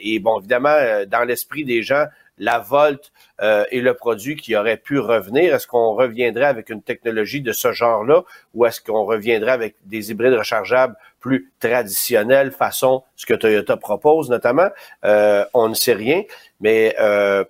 et 0.00 0.18
bon, 0.20 0.38
évidemment, 0.38 0.78
dans 1.08 1.24
l'esprit 1.24 1.64
des 1.64 1.82
gens, 1.82 2.06
la 2.38 2.58
Volt 2.58 3.12
euh, 3.40 3.64
est 3.70 3.80
le 3.80 3.94
produit 3.94 4.36
qui 4.36 4.56
aurait 4.56 4.76
pu 4.76 4.98
revenir. 4.98 5.54
Est-ce 5.54 5.66
qu'on 5.66 5.94
reviendrait 5.94 6.46
avec 6.46 6.70
une 6.70 6.82
technologie 6.82 7.40
de 7.40 7.52
ce 7.52 7.72
genre-là 7.72 8.22
ou 8.54 8.66
est-ce 8.66 8.80
qu'on 8.80 9.04
reviendrait 9.04 9.52
avec 9.52 9.76
des 9.84 10.10
hybrides 10.10 10.34
rechargeables 10.34 10.96
plus 11.20 11.52
traditionnels 11.60 12.52
façon 12.52 13.02
ce 13.16 13.26
que 13.26 13.34
Toyota 13.34 13.76
propose 13.76 14.30
notamment? 14.30 14.68
Euh, 15.04 15.44
on 15.54 15.68
ne 15.68 15.74
sait 15.74 15.94
rien, 15.94 16.22
mais 16.60 16.96
euh, 17.00 17.44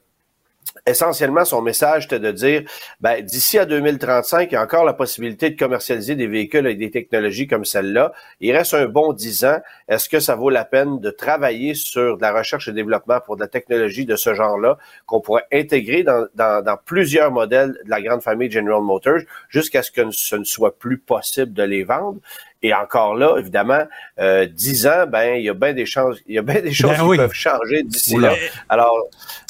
essentiellement, 0.86 1.44
son 1.44 1.62
message 1.62 2.04
était 2.04 2.20
de 2.20 2.30
dire, 2.30 2.62
ben, 3.00 3.22
d'ici 3.22 3.58
à 3.58 3.64
2035, 3.64 4.50
il 4.50 4.54
y 4.54 4.56
a 4.56 4.62
encore 4.62 4.84
la 4.84 4.92
possibilité 4.92 5.50
de 5.50 5.58
commercialiser 5.58 6.14
des 6.14 6.26
véhicules 6.26 6.66
avec 6.66 6.78
des 6.78 6.90
technologies 6.90 7.46
comme 7.46 7.64
celle-là. 7.64 8.12
Il 8.40 8.54
reste 8.54 8.74
un 8.74 8.86
bon 8.86 9.12
dix 9.12 9.44
ans. 9.44 9.58
Est-ce 9.88 10.08
que 10.08 10.20
ça 10.20 10.34
vaut 10.34 10.50
la 10.50 10.64
peine 10.64 11.00
de 11.00 11.10
travailler 11.10 11.74
sur 11.74 12.16
de 12.16 12.22
la 12.22 12.32
recherche 12.32 12.68
et 12.68 12.72
développement 12.72 13.20
pour 13.20 13.36
de 13.36 13.40
la 13.40 13.48
technologie 13.48 14.04
de 14.04 14.16
ce 14.16 14.34
genre-là 14.34 14.76
qu'on 15.06 15.20
pourrait 15.20 15.46
intégrer 15.52 16.02
dans, 16.02 16.26
dans, 16.34 16.78
plusieurs 16.84 17.30
modèles 17.30 17.78
de 17.84 17.90
la 17.90 18.02
grande 18.02 18.22
famille 18.22 18.50
General 18.50 18.82
Motors 18.82 19.20
jusqu'à 19.48 19.82
ce 19.82 19.90
que 19.90 20.10
ce 20.10 20.36
ne 20.36 20.44
soit 20.44 20.78
plus 20.78 20.98
possible 20.98 21.52
de 21.52 21.62
les 21.62 21.84
vendre? 21.84 22.18
Et 22.62 22.72
encore 22.72 23.14
là, 23.14 23.36
évidemment, 23.38 23.84
euh, 24.18 24.46
dix 24.46 24.86
ans, 24.86 25.06
ben 25.06 25.34
il 25.34 25.44
y 25.44 25.50
a 25.50 25.54
bien 25.54 25.74
des 25.74 25.84
choses, 25.84 26.22
il 26.26 26.34
y 26.34 26.38
a 26.38 26.42
bien 26.42 26.62
des 26.62 26.72
choses 26.72 26.96
ben 26.96 27.10
qui 27.10 27.16
peuvent 27.18 27.34
changer 27.34 27.82
d'ici 27.82 28.16
là. 28.16 28.32
Alors, 28.70 28.96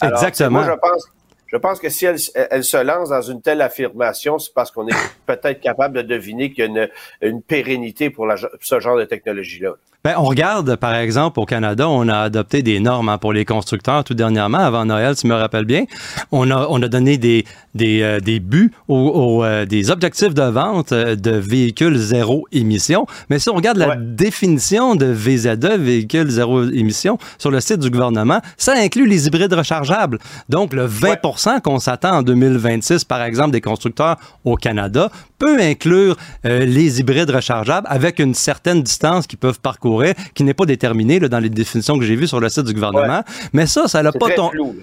exactement. 0.03 0.63
moi, 0.63 0.65
je 0.65 0.79
pense 0.81 1.09
je 1.55 1.59
pense 1.61 1.79
que 1.79 1.89
si 1.89 2.05
elle, 2.05 2.17
elle, 2.51 2.65
se 2.65 2.77
lance 2.77 3.11
dans 3.11 3.23
une 3.23 3.41
telle 3.41 3.63
affirmation, 3.63 4.41
c'est 4.41 4.53
parce 4.53 4.73
qu'on 4.73 4.89
est 4.89 4.97
peut-être 5.27 5.61
capable 5.61 5.99
de 5.99 6.03
deviner 6.03 6.51
qu'il 6.51 6.59
y 6.59 6.63
a 6.63 6.67
une, 6.67 6.89
une 7.23 7.43
pérennité 7.43 8.11
pour 8.11 8.27
la, 8.27 8.35
ce 8.61 8.81
genre 8.81 8.97
de 8.97 9.05
technologie-là. 9.05 9.75
Ben, 10.07 10.17
on 10.19 10.25
regarde, 10.25 10.77
par 10.77 10.95
exemple, 10.97 11.41
au 11.41 11.47
Canada, 11.47 11.89
on 11.89 12.09
a 12.09 12.19
adopté 12.19 12.63
des 12.63 12.79
normes 12.79 13.09
hein, 13.09 13.17
pour 13.17 13.33
les 13.33 13.47
constructeurs 13.47 14.05
tout 14.05 14.13
dernièrement, 14.13 14.59
avant 14.59 14.85
Noël, 14.85 15.17
tu 15.17 15.27
me 15.27 15.35
rappelles 15.35 15.65
bien. 15.65 15.85
On 16.31 16.51
a, 16.51 16.67
on 16.69 16.83
a 16.83 16.89
donné 16.89 17.17
des, 17.17 17.47
des, 17.75 18.03
euh, 18.03 18.21
des 18.21 18.39
buts, 18.39 18.71
aux, 18.87 19.43
euh, 19.43 19.65
des 19.65 19.91
objectifs 19.91 20.35
de 20.35 20.43
vente 20.43 20.93
euh, 20.93 21.17
de 21.17 21.31
véhicules 21.31 21.97
zéro 21.97 22.47
émission. 22.53 23.07
Mais 23.31 23.39
si 23.39 23.49
on 23.49 23.55
regarde 23.55 23.79
la 23.79 23.97
définition 23.97 24.95
de 24.95 25.07
VZE, 25.07 25.79
véhicules 25.79 26.29
zéro 26.29 26.65
émission, 26.65 27.17
sur 27.39 27.51
le 27.51 27.61
site 27.61 27.79
du 27.79 27.89
gouvernement, 27.89 28.43
ça 28.59 28.75
inclut 28.77 29.07
les 29.07 29.27
hybrides 29.27 29.55
rechargeables. 29.55 30.19
Donc, 30.51 30.75
le 30.75 30.87
20% 30.87 31.63
qu'on 31.63 31.79
s'attend 31.79 32.19
en 32.19 32.23
2026, 32.23 33.05
par 33.05 33.23
exemple, 33.23 33.53
des 33.53 33.63
constructeurs 33.63 34.19
au 34.45 34.57
Canada, 34.57 35.11
peut 35.45 35.61
inclure 35.61 36.17
les 36.45 37.01
hybrides 37.01 37.31
rechargeables 37.31 37.87
avec 37.91 38.19
une 38.19 38.35
certaine 38.35 38.83
distance 38.83 39.27
qu'ils 39.27 39.39
peuvent 39.39 39.61
parcourir 39.61 40.15
qui 40.35 40.43
n'est 40.43 40.55
pas 40.55 40.67
déterminé 40.67 41.21
dans 41.21 41.39
les 41.39 41.51
définitions 41.51 41.99
que 41.99 42.05
j'ai 42.05 42.17
vues 42.17 42.27
sur 42.27 42.41
le 42.41 42.49
site 42.49 42.65
du 42.65 42.73
gouvernement. 42.73 43.23
Mais 43.53 43.67
ça, 43.67 43.89
ça 43.89 44.03
n'a 44.03 44.13
pas, 44.13 44.29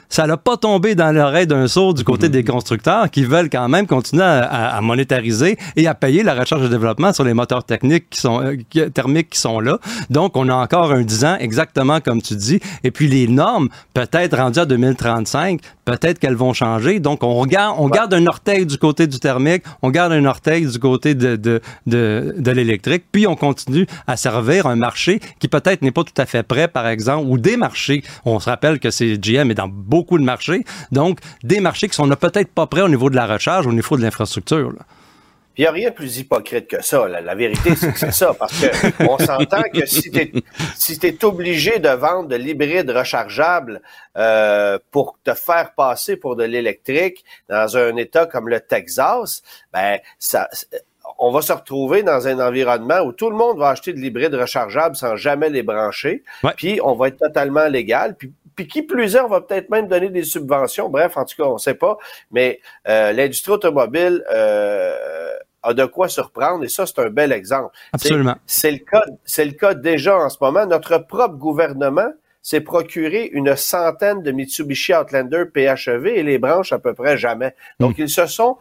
ça 0.09 0.37
pas 0.37 0.57
tombé 0.57 0.95
dans 0.95 1.11
l'oreille 1.11 1.47
d'un 1.47 1.67
sourd 1.67 1.93
du 1.93 2.03
côté 2.03 2.29
des 2.29 2.43
constructeurs 2.43 3.09
qui 3.09 3.23
veulent 3.23 3.49
quand 3.49 3.67
même 3.69 3.87
continuer 3.87 4.23
à, 4.23 4.79
monétariser 4.81 5.57
et 5.75 5.87
à 5.87 5.93
payer 5.93 6.23
la 6.23 6.33
recherche 6.33 6.61
et 6.63 6.69
développement 6.69 7.13
sur 7.13 7.23
les 7.23 7.33
moteurs 7.33 7.63
techniques 7.63 8.09
qui 8.09 8.19
sont, 8.19 8.41
euh, 8.41 8.89
thermiques 8.89 9.31
qui 9.31 9.39
sont 9.39 9.59
là. 9.59 9.79
Donc, 10.09 10.35
on 10.37 10.49
a 10.49 10.53
encore 10.53 10.91
un 10.91 11.01
10 11.01 11.25
ans, 11.25 11.37
exactement 11.39 11.99
comme 11.99 12.21
tu 12.21 12.35
dis. 12.35 12.59
Et 12.83 12.91
puis, 12.91 13.07
les 13.07 13.27
normes, 13.27 13.69
peut-être 13.93 14.37
rendues 14.37 14.59
à 14.59 14.65
2035, 14.65 15.61
peut-être 15.85 16.19
qu'elles 16.19 16.35
vont 16.35 16.53
changer. 16.53 16.99
Donc, 16.99 17.23
on 17.23 17.35
regarde, 17.35 17.75
on 17.77 17.89
garde 17.89 18.13
un 18.13 18.25
orteil 18.27 18.65
du 18.65 18.77
côté 18.77 19.07
du 19.07 19.19
thermique, 19.19 19.63
on 19.81 19.89
garde 19.89 20.11
un 20.13 20.25
orteil 20.25 20.50
du 20.59 20.79
côté 20.79 21.15
de, 21.15 21.35
de, 21.35 21.61
de, 21.85 22.51
l'électrique, 22.51 23.05
puis 23.11 23.27
on 23.27 23.35
continue 23.35 23.87
à 24.07 24.17
servir 24.17 24.65
un 24.67 24.75
marché 24.75 25.19
qui 25.39 25.47
peut-être 25.47 25.81
n'est 25.81 25.91
pas 25.91 26.03
tout 26.03 26.13
à 26.17 26.25
fait 26.25 26.43
prêt, 26.43 26.67
par 26.67 26.87
exemple, 26.87 27.27
ou 27.29 27.37
des 27.37 27.57
marchés. 27.57 28.03
On 28.25 28.39
se 28.39 28.49
rappelle 28.49 28.79
que 28.79 28.91
c'est 28.91 29.17
GM 29.17 29.51
est 29.51 29.55
dans 29.55 29.69
beaucoup 29.69 30.17
de 30.17 30.23
marchés. 30.23 30.63
Donc, 30.91 31.19
des 31.43 31.59
marchés 31.59 31.87
qui 31.87 31.95
sont 31.95 32.09
peut-être 32.09 32.49
pas 32.49 32.67
prêts 32.67 32.81
au 32.81 32.89
niveau 32.89 33.09
de 33.09 33.15
la 33.15 33.25
recharge, 33.25 33.65
au 33.67 33.73
niveau 33.73 33.95
de 33.97 34.01
l'infrastructure. 34.01 34.73
Il 35.57 35.61
n'y 35.61 35.67
a 35.67 35.71
rien 35.71 35.89
de 35.89 35.95
plus 35.95 36.17
hypocrite 36.17 36.67
que 36.67 36.81
ça. 36.81 37.07
La 37.07 37.35
vérité, 37.35 37.75
c'est 37.75 37.91
que 37.91 37.99
c'est 37.99 38.13
ça. 38.13 38.33
Parce 38.33 38.59
que 38.59 39.03
on 39.09 39.17
s'entend 39.17 39.63
que 39.63 39.85
si 39.85 40.09
tu 40.09 40.19
es, 40.19 40.31
si 40.75 41.17
obligé 41.23 41.79
de 41.79 41.89
vendre 41.89 42.29
de 42.29 42.35
l'hybride 42.35 42.89
rechargeable 42.89 43.81
euh, 44.17 44.79
pour 44.91 45.17
te 45.23 45.33
faire 45.33 45.73
passer 45.75 46.15
pour 46.15 46.35
de 46.35 46.43
l'électrique 46.43 47.25
dans 47.49 47.77
un 47.77 47.95
État 47.97 48.25
comme 48.25 48.47
le 48.47 48.61
Texas, 48.61 49.43
ben 49.73 49.99
ça 50.19 50.49
on 51.21 51.31
va 51.31 51.43
se 51.43 51.53
retrouver 51.53 52.01
dans 52.01 52.27
un 52.27 52.39
environnement 52.39 52.99
où 53.01 53.11
tout 53.11 53.29
le 53.29 53.35
monde 53.35 53.59
va 53.59 53.69
acheter 53.69 53.93
de 53.93 53.99
l'hybride 53.99 54.33
rechargeable 54.33 54.95
sans 54.95 55.15
jamais 55.15 55.51
les 55.51 55.61
brancher, 55.61 56.23
puis 56.57 56.79
on 56.83 56.95
va 56.95 57.09
être 57.09 57.17
totalement 57.17 57.67
légal, 57.67 58.15
puis, 58.17 58.33
puis 58.55 58.67
qui 58.67 58.81
plus 58.81 59.15
est, 59.15 59.21
on 59.21 59.27
va 59.27 59.39
peut-être 59.39 59.69
même 59.69 59.87
donner 59.87 60.09
des 60.09 60.23
subventions. 60.23 60.89
Bref, 60.89 61.17
en 61.17 61.25
tout 61.25 61.35
cas, 61.37 61.47
on 61.47 61.53
ne 61.53 61.59
sait 61.59 61.75
pas, 61.75 61.97
mais 62.31 62.59
euh, 62.87 63.13
l'industrie 63.13 63.51
automobile 63.51 64.23
euh, 64.33 64.95
a 65.61 65.75
de 65.75 65.85
quoi 65.85 66.09
surprendre, 66.09 66.63
et 66.63 66.69
ça, 66.69 66.87
c'est 66.87 66.97
un 66.97 67.11
bel 67.11 67.31
exemple. 67.31 67.69
Absolument. 67.93 68.35
C'est 68.47 68.71
le 68.71 68.79
cas, 68.79 69.03
c'est 69.23 69.45
le 69.45 69.53
cas 69.53 69.75
déjà 69.75 70.17
en 70.17 70.29
ce 70.29 70.37
moment. 70.41 70.65
Notre 70.65 70.97
propre 70.97 71.35
gouvernement 71.35 72.11
s'est 72.41 72.61
procuré 72.61 73.29
une 73.31 73.55
centaine 73.55 74.23
de 74.23 74.31
Mitsubishi 74.31 74.95
Outlander 74.95 75.43
PHEV 75.53 76.07
et 76.07 76.23
les 76.23 76.39
branches 76.39 76.73
à 76.73 76.79
peu 76.79 76.95
près 76.95 77.15
jamais. 77.15 77.53
Donc, 77.79 77.99
hmm. 77.99 78.01
ils 78.01 78.09
se 78.09 78.25
sont, 78.25 78.57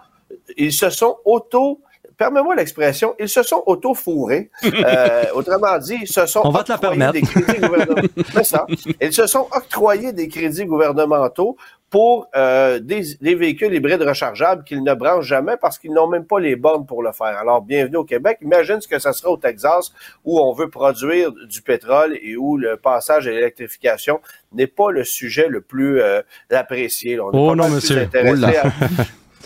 ils 0.59 0.75
se 0.75 0.90
sont 0.90 1.17
auto 1.25 1.81
permets-moi 2.20 2.54
l'expression, 2.54 3.14
ils 3.18 3.30
se 3.30 3.42
sont 3.42 3.62
auto-fourrés. 3.66 4.50
Euh, 4.80 5.24
autrement 5.34 5.78
dit, 5.78 5.98
ils 6.02 6.08
se 6.08 6.26
sont 6.26 6.40
On 6.44 6.50
va 6.50 6.62
te 6.62 6.72
la 6.72 6.78
permettre. 6.78 7.12
des 7.12 7.22
crédits 7.22 7.60
gouvernementaux. 7.60 8.42
ça. 8.42 8.66
Ils 9.00 9.12
se 9.12 9.26
sont 9.26 9.46
octroyés 9.52 10.12
des 10.12 10.28
crédits 10.28 10.64
gouvernementaux 10.64 11.56
pour 11.90 12.28
euh, 12.36 12.78
des, 12.78 13.34
véhicules 13.34 13.74
hybrides 13.74 14.02
rechargeables 14.02 14.64
qu'ils 14.64 14.82
ne 14.82 14.94
branchent 14.94 15.26
jamais 15.26 15.56
parce 15.60 15.78
qu'ils 15.78 15.92
n'ont 15.92 16.06
même 16.08 16.24
pas 16.24 16.38
les 16.38 16.56
bornes 16.56 16.86
pour 16.86 17.02
le 17.02 17.12
faire. 17.12 17.36
Alors, 17.38 17.62
bienvenue 17.62 17.96
au 17.96 18.04
Québec. 18.04 18.38
Imagine 18.42 18.80
ce 18.80 18.88
que 18.88 18.98
ça 18.98 19.12
sera 19.12 19.30
au 19.30 19.36
Texas 19.36 19.92
où 20.24 20.40
on 20.40 20.52
veut 20.52 20.70
produire 20.70 21.32
du 21.32 21.62
pétrole 21.62 22.16
et 22.22 22.36
où 22.36 22.56
le 22.56 22.76
passage 22.76 23.26
à 23.26 23.30
l'électrification 23.30 24.20
n'est 24.52 24.68
pas 24.68 24.90
le 24.90 25.04
sujet 25.04 25.48
le 25.48 25.60
plus 25.60 26.00
euh, 26.00 26.22
apprécié. 26.50 27.20
On 27.20 27.30
oh 27.32 27.54
non, 27.54 27.68
monsieur. 27.68 28.08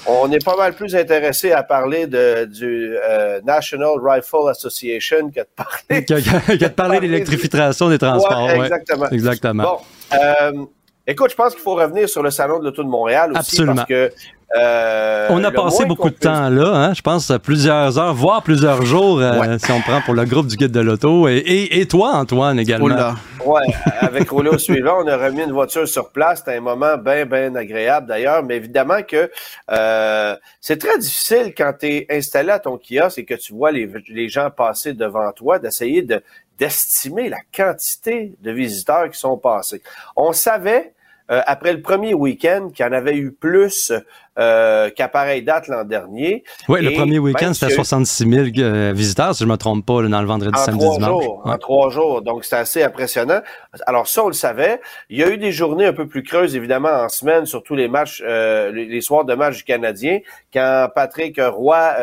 On 0.07 0.31
est 0.33 0.45
pas 0.45 0.57
mal 0.57 0.75
plus 0.75 0.95
intéressé 0.95 1.53
à 1.53 1.63
parler 1.63 2.07
de, 2.07 2.45
du 2.45 2.97
euh, 2.97 3.41
National 3.43 3.95
Rifle 4.03 4.49
Association 4.51 5.31
que 5.31 5.41
de 5.41 5.47
parler... 5.57 6.05
que, 6.05 6.57
de 6.57 6.69
parler 6.69 6.97
de 7.01 7.03
l'électrification 7.07 7.89
des 7.89 7.99
transports. 7.99 8.51
exactement. 8.51 9.11
exactement. 9.11 9.63
Bon, 9.63 9.79
euh, 10.17 10.65
écoute, 11.07 11.31
je 11.31 11.37
pense 11.37 11.55
qu'il 11.55 11.63
faut 11.63 11.75
revenir 11.75 12.09
sur 12.09 12.23
le 12.23 12.31
Salon 12.31 12.59
de 12.59 12.65
l'Auto 12.65 12.83
de 12.83 12.89
Montréal 12.89 13.31
aussi 13.31 13.39
Absolument. 13.39 13.75
parce 13.77 13.89
que 13.89 14.13
euh, 14.57 15.27
on 15.31 15.43
a 15.43 15.51
passé 15.51 15.85
beaucoup 15.85 16.11
de 16.11 16.15
temps 16.15 16.49
là, 16.49 16.69
hein, 16.75 16.95
je 16.95 17.03
pense 17.03 17.33
plusieurs 17.43 17.99
heures, 17.99 18.15
voire 18.15 18.43
plusieurs 18.43 18.85
jours, 18.85 19.21
euh, 19.21 19.59
si 19.59 19.73
on 19.73 19.81
prend 19.81 20.01
pour 20.03 20.15
le 20.15 20.25
groupe 20.25 20.47
du 20.47 20.57
guide 20.57 20.71
de 20.71 20.81
l'auto. 20.81 21.27
Et, 21.29 21.87
toi, 21.91 22.13
Antoine, 22.15 22.61
également. 22.61 23.15
Oui, 23.45 23.63
avec 24.01 24.31
Rollo 24.31 24.57
suivant, 24.57 25.03
on 25.03 25.09
a 25.09 25.17
remis 25.17 25.43
une 25.43 25.53
voiture 25.53 25.89
sur 25.89 26.11
place. 26.11 26.39
C'était 26.39 26.57
un 26.57 26.61
moment 26.61 26.97
bien, 26.97 27.27
bien 27.27 27.55
agréable 27.57 28.07
d'ailleurs. 28.07 28.43
Mais 28.43 28.57
évidemment 28.57 29.03
que 29.03 29.31
euh, 29.71 30.37
c'est 30.61 30.79
très 30.79 30.99
difficile 30.99 31.53
quand 31.57 31.73
tu 31.79 31.87
es 31.87 32.07
installé 32.11 32.51
à 32.51 32.59
ton 32.59 32.79
kiosque 32.79 33.19
et 33.19 33.25
que 33.25 33.35
tu 33.35 33.53
vois 33.53 33.73
les, 33.73 33.91
les 34.09 34.29
gens 34.29 34.51
passer 34.51 34.95
devant 34.95 35.31
toi, 35.33 35.59
d'essayer 35.59 36.03
de 36.03 36.23
d'estimer 36.57 37.29
la 37.29 37.39
quantité 37.53 38.33
de 38.41 38.53
visiteurs 38.53 39.11
qui 39.11 39.19
sont 39.19 39.37
passés. 39.37 39.83
On 40.15 40.33
savait 40.33 40.95
euh, 41.31 41.41
après 41.47 41.73
le 41.73 41.81
premier 41.81 42.13
week-end, 42.13 42.69
qu'il 42.75 42.85
y 42.85 42.89
en 42.89 42.93
avait 42.93 43.17
eu 43.17 43.33
plus 43.33 43.93
euh, 44.37 44.91
qu'à 44.91 45.07
pareille 45.07 45.43
date 45.43 45.69
l'an 45.69 45.85
dernier. 45.85 46.43
Oui, 46.69 46.83
le 46.83 46.93
premier 46.93 47.21
week-end, 47.21 47.55
c'était 47.55 47.73
66 47.73 48.29
000 48.29 48.47
euh, 48.59 48.93
visiteurs, 48.93 49.33
si 49.33 49.45
je 49.45 49.49
ne 49.49 49.53
me 49.53 49.57
trompe 49.57 49.87
pas, 49.87 50.03
dans 50.03 50.21
le 50.21 50.27
vendredi, 50.27 50.59
samedi, 50.59 50.89
dimanche. 50.91 51.23
Jours, 51.23 51.43
En 51.45 51.57
trois 51.57 51.91
jours, 51.91 52.21
donc 52.21 52.45
c'est 52.45 52.57
assez 52.57 52.83
impressionnant. 52.83 53.41
Alors 53.87 54.09
ça, 54.09 54.25
on 54.25 54.27
le 54.27 54.33
savait. 54.33 54.81
Il 55.09 55.19
y 55.19 55.23
a 55.23 55.31
eu 55.31 55.39
des 55.39 55.53
journées 55.53 55.87
un 55.87 55.93
peu 55.93 56.09
plus 56.09 56.25
creuses, 56.25 56.57
évidemment, 56.57 56.89
en 56.89 57.09
semaine, 57.09 57.47
surtout 57.47 57.77
les 57.77 57.87
matchs, 57.87 58.25
euh, 58.27 58.73
les, 58.73 59.01
soirs 59.01 59.25
de 59.25 59.35
match 59.35 59.59
du 59.59 59.63
Canadien, 59.63 60.19
quand 60.53 60.89
Patrick 60.93 61.39
Roy 61.41 61.95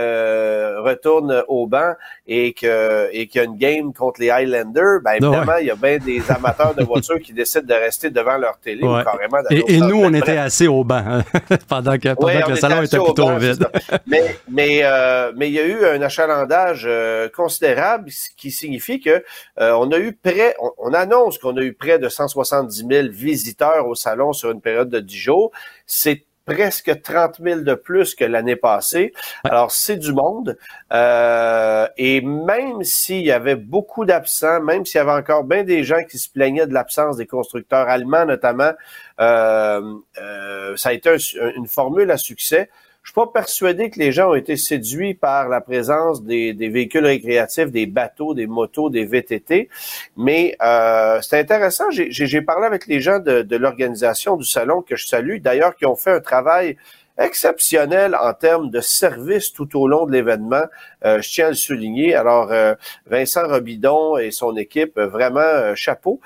retourne 0.78 1.44
au 1.50 1.68
banc 1.68 1.96
et 2.28 2.54
que 2.54 3.10
et 3.12 3.28
qu'il 3.28 3.42
y 3.42 3.44
a 3.44 3.48
une 3.48 3.58
game 3.58 3.94
contre 3.94 4.22
les 4.22 4.30
Highlanders, 4.30 5.02
ben 5.04 5.12
ah 5.12 5.18
évidemment, 5.18 5.58
il 5.60 5.68
y 5.68 5.72
a 5.72 5.76
bien 5.76 5.98
des 5.98 6.22
amateurs 6.32 6.74
de 6.76 6.84
voitures 6.84 7.20
qui 7.20 7.34
décident 7.34 7.66
de 7.66 7.74
rester 7.74 8.10
devant 8.10 8.38
leur 8.38 8.58
télé 8.58 8.84
ou 8.84 9.04
carrément. 9.04 9.40
Et, 9.50 9.76
et 9.76 9.80
nous, 9.80 10.02
on 10.02 10.14
était 10.14 10.38
assez 10.38 10.68
au 10.68 10.84
banc 10.84 11.04
hein, 11.06 11.24
pendant 11.68 11.98
que 11.98 12.21
pendant 12.22 12.42
que 12.46 12.52
le 12.52 12.56
salon 12.56 12.82
était 12.82 12.98
plutôt 12.98 13.36
vide. 13.38 13.68
mais 14.08 14.38
mais 14.50 14.80
euh, 14.84 15.32
mais 15.36 15.50
il 15.50 15.54
y 15.54 15.60
a 15.60 15.66
eu 15.66 15.86
un 15.86 16.02
achalandage 16.02 16.84
euh, 16.86 17.30
considérable, 17.30 18.12
ce 18.12 18.30
qui 18.38 18.52
signifie 18.52 19.00
que 19.00 19.24
euh, 19.60 19.72
on 19.74 19.92
a 19.92 19.98
eu 19.98 20.14
près, 20.14 20.56
on, 20.78 20.94
annonce 20.94 21.38
qu'on 21.38 21.58
a 21.58 21.62
eu 21.62 21.74
près 21.74 22.00
de 22.00 22.10
170 22.10 22.86
000 22.90 23.08
visiteurs 23.10 23.88
au 23.88 23.96
salon 23.96 24.34
sur 24.34 24.52
une 24.52 24.62
période 24.62 24.90
de 24.90 25.00
10 25.00 25.18
jours. 25.18 25.52
C'est 25.86 26.26
presque 26.46 27.02
30 27.02 27.38
000 27.42 27.62
de 27.62 27.74
plus 27.74 28.16
que 28.16 28.26
l'année 28.26 28.56
passée. 28.56 29.14
Alors, 29.44 29.72
c'est 29.72 29.98
du 29.98 30.14
monde. 30.14 30.58
Euh, 30.92 31.88
et 31.98 32.22
même 32.22 32.84
s'il 32.84 33.22
y 33.22 33.32
avait 33.32 33.56
beaucoup 33.56 34.06
d'absents, 34.06 34.62
même 34.62 34.86
s'il 34.86 34.98
y 34.98 35.02
avait 35.02 35.12
encore 35.12 35.44
bien 35.44 35.64
des 35.64 35.84
gens 35.84 36.04
qui 36.10 36.18
se 36.18 36.30
plaignaient 36.30 36.68
de 36.68 36.74
l'absence 36.74 37.18
des 37.18 37.28
constructeurs 37.28 37.88
allemands 37.88 38.26
notamment, 38.26 38.72
euh, 39.20 39.94
euh, 40.20 40.76
ça 40.76 40.90
a 40.90 40.94
été 40.94 41.16
une 41.56 41.68
formule 41.68 42.10
à 42.12 42.18
succès. 42.18 42.70
Je 43.04 43.10
suis 43.10 43.16
pas 43.16 43.28
persuadé 43.28 43.90
que 43.90 43.98
les 44.00 44.12
gens 44.12 44.30
ont 44.30 44.36
été 44.36 44.56
séduits 44.56 45.16
par 45.16 45.50
la 45.50 45.60
présence 45.60 46.24
des, 46.24 46.54
véhicules 46.54 47.06
récréatifs, 47.06 47.72
des 47.72 47.88
bateaux, 47.88 48.36
des 48.36 48.46
motos, 48.46 48.92
des 48.92 49.06
VTT, 49.06 49.70
mais 50.18 50.56
euh, 50.62 51.20
c'est 51.22 51.40
intéressant. 51.40 51.86
J'ai 51.90 52.42
parlé 52.44 52.68
avec 52.68 52.86
les 52.86 53.02
gens 53.02 53.18
de, 53.18 53.56
l'organisation 53.56 54.38
du 54.38 54.46
salon 54.46 54.84
que 54.84 54.96
je 54.96 55.08
salue, 55.08 55.38
d'ailleurs, 55.40 55.76
qui 55.76 55.88
ont 55.88 55.96
fait 55.96 56.12
un 56.12 56.20
travail 56.20 56.78
exceptionnel 57.18 58.16
en 58.16 58.34
termes 58.34 58.70
de 58.70 58.82
service 58.82 59.52
tout 59.52 59.80
au 59.80 59.88
long 59.88 60.06
de 60.06 60.12
l'événement. 60.12 60.64
Euh, 61.04 61.22
je 61.22 61.30
tiens 61.30 61.48
à 61.48 61.50
le 61.50 61.56
souligner. 61.56 62.14
Alors, 62.16 62.52
euh, 62.52 62.76
Vincent 63.08 63.48
Robidon 63.48 64.18
et 64.18 64.30
son 64.30 64.56
équipe, 64.58 65.00
vraiment 65.00 65.74
chapeau. 65.76 66.20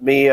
mais 0.00 0.30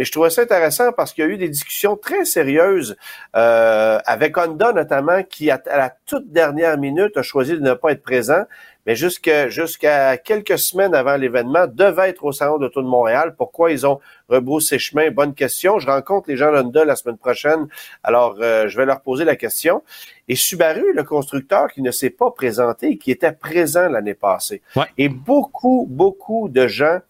mais 0.00 0.06
je 0.06 0.12
trouvais 0.12 0.30
ça 0.30 0.40
intéressant 0.40 0.92
parce 0.92 1.12
qu'il 1.12 1.26
y 1.26 1.26
a 1.26 1.30
eu 1.30 1.36
des 1.36 1.50
discussions 1.50 1.94
très 1.94 2.24
sérieuses 2.24 2.96
euh, 3.36 3.98
avec 4.06 4.38
Honda 4.38 4.72
notamment, 4.72 5.22
qui 5.24 5.50
à, 5.50 5.60
la 5.66 5.94
toute 6.06 6.32
dernière 6.32 6.78
minute 6.78 7.18
a 7.18 7.22
choisi 7.22 7.52
de 7.52 7.58
ne 7.60 7.74
pas 7.74 7.92
être 7.92 8.02
présent, 8.02 8.44
mais 8.86 8.96
jusqu'à 8.96 9.50
jusqu'à 9.50 10.16
quelques 10.16 10.58
semaines 10.58 10.94
avant 10.94 11.18
l'événement, 11.18 11.66
devait 11.66 12.08
être 12.08 12.24
au 12.24 12.32
Salon 12.32 12.56
d'Auto 12.56 12.80
de 12.80 12.86
Montréal. 12.86 13.34
Pourquoi 13.36 13.72
ils 13.72 13.86
ont 13.86 14.00
rebroussé 14.30 14.78
chemin? 14.78 15.10
Bonne 15.10 15.34
question. 15.34 15.78
Je 15.78 15.86
rencontre 15.86 16.30
les 16.30 16.36
gens 16.38 16.50
d'Honda 16.50 16.86
la 16.86 16.96
semaine 16.96 17.18
prochaine, 17.18 17.68
alors 18.02 18.38
euh, 18.40 18.68
je 18.68 18.78
vais 18.78 18.86
leur 18.86 19.02
poser 19.02 19.26
la 19.26 19.36
question. 19.36 19.82
Et 20.28 20.34
Subaru, 20.34 20.94
le 20.94 21.04
constructeur 21.04 21.70
qui 21.70 21.82
ne 21.82 21.90
s'est 21.90 22.08
pas 22.08 22.30
présenté, 22.30 22.96
qui 22.96 23.10
était 23.10 23.32
présent 23.32 23.86
l'année 23.90 24.14
passée. 24.14 24.62
Et 24.96 25.10
beaucoup, 25.10 25.86
beaucoup 25.90 26.48
de 26.48 26.66
gens 26.68 27.00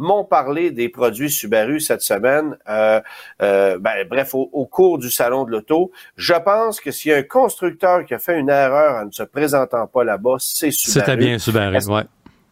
m'ont 0.00 0.24
parlé 0.24 0.70
des 0.70 0.88
produits 0.88 1.30
Subaru 1.30 1.78
cette 1.78 2.00
semaine. 2.00 2.56
Euh, 2.68 3.00
euh, 3.42 3.78
ben, 3.78 4.06
bref, 4.08 4.34
au, 4.34 4.66
cours 4.66 4.98
du 4.98 5.10
salon 5.10 5.44
de 5.44 5.50
l'auto, 5.50 5.92
je 6.16 6.34
pense 6.34 6.80
que 6.80 6.90
s'il 6.90 7.10
y 7.10 7.14
a 7.14 7.18
un 7.18 7.22
constructeur 7.22 8.04
qui 8.04 8.14
a 8.14 8.18
fait 8.18 8.38
une 8.38 8.48
erreur 8.48 9.02
en 9.02 9.06
ne 9.06 9.10
se 9.10 9.22
présentant 9.22 9.86
pas 9.86 10.02
là-bas, 10.02 10.36
c'est 10.38 10.70
Subaru. 10.70 11.06
C'était 11.06 11.16
bien 11.16 11.38
Subaru, 11.38 11.76
est-ce, 11.76 11.90
ouais. 11.90 12.04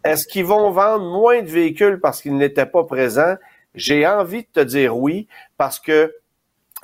Est-ce 0.05 0.27
qu'ils 0.29 0.45
vont 0.45 0.71
vendre 0.71 1.05
moins 1.05 1.43
de 1.43 1.49
véhicules 1.49 2.01
parce 2.01 2.23
qu'ils 2.23 2.37
n'étaient 2.37 2.67
pas 2.67 2.85
présents? 2.85 3.37
J'ai 3.75 4.07
envie 4.07 4.43
de 4.43 4.49
te 4.53 4.61
dire 4.61 4.97
oui, 4.97 5.27
parce 5.57 5.81
que 5.81 6.15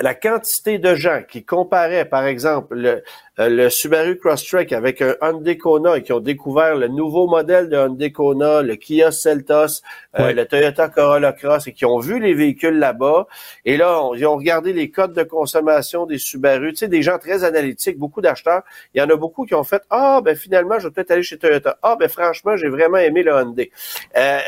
la 0.01 0.15
quantité 0.15 0.79
de 0.79 0.95
gens 0.95 1.21
qui 1.29 1.45
comparaient, 1.45 2.05
par 2.05 2.25
exemple, 2.27 2.75
le, 2.75 3.03
euh, 3.39 3.49
le 3.49 3.71
Subaru 3.71 4.19
Crosstrek 4.19 4.73
avec 4.73 5.01
un 5.03 5.15
Hyundai 5.23 5.57
Kona 5.57 5.97
et 5.97 6.03
qui 6.03 6.13
ont 6.13 6.21
découvert 6.21 6.77
le 6.77 6.89
nouveau 6.89 7.29
modèle 7.29 7.69
de 7.69 7.77
Hyundai 7.77 8.11
Kona, 8.11 8.63
le 8.63 8.75
Kia 8.75 9.13
Seltos, 9.13 9.83
euh, 10.19 10.33
le 10.33 10.47
Toyota 10.47 10.89
Corolla 10.89 11.33
Cross 11.33 11.69
et 11.69 11.73
qui 11.73 11.85
ont 11.85 11.99
vu 11.99 12.19
les 12.19 12.35
véhicules 12.35 12.79
là-bas. 12.79 13.27
Et 13.65 13.77
là, 13.77 14.11
ils 14.17 14.27
ont 14.27 14.37
regardé 14.37 14.73
les 14.73 14.91
codes 14.91 15.13
de 15.13 15.23
consommation 15.23 16.07
des 16.07 16.19
Subaru. 16.19 16.73
Tu 16.73 16.79
sais, 16.79 16.89
des 16.89 17.03
gens 17.03 17.19
très 17.19 17.45
analytiques, 17.45 17.99
beaucoup 17.99 18.21
d'acheteurs. 18.21 18.63
Il 18.95 18.99
y 18.99 19.03
en 19.03 19.11
a 19.11 19.17
beaucoup 19.17 19.45
qui 19.47 19.55
ont 19.55 19.65
fait, 19.65 19.83
ah, 19.91 20.21
ben 20.25 20.37
finalement, 20.37 20.79
je 20.81 20.89
vais 20.89 20.93
peut-être 20.93 21.13
aller 21.13 21.23
chez 21.23 21.39
Toyota. 21.39 21.79
Ah, 21.83 21.97
ben 21.99 22.09
franchement, 22.09 22.57
j'ai 22.57 22.69
vraiment 22.69 22.99
aimé 22.99 23.23
le 23.23 23.33
Hyundai. 23.33 23.71
Euh, 24.17 24.39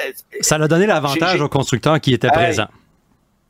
Ça 0.40 0.56
a 0.56 0.68
donné 0.68 0.86
l'avantage 0.86 1.40
aux 1.40 1.48
constructeurs 1.48 2.00
qui 2.00 2.14
étaient 2.14 2.30
présents. 2.30 2.68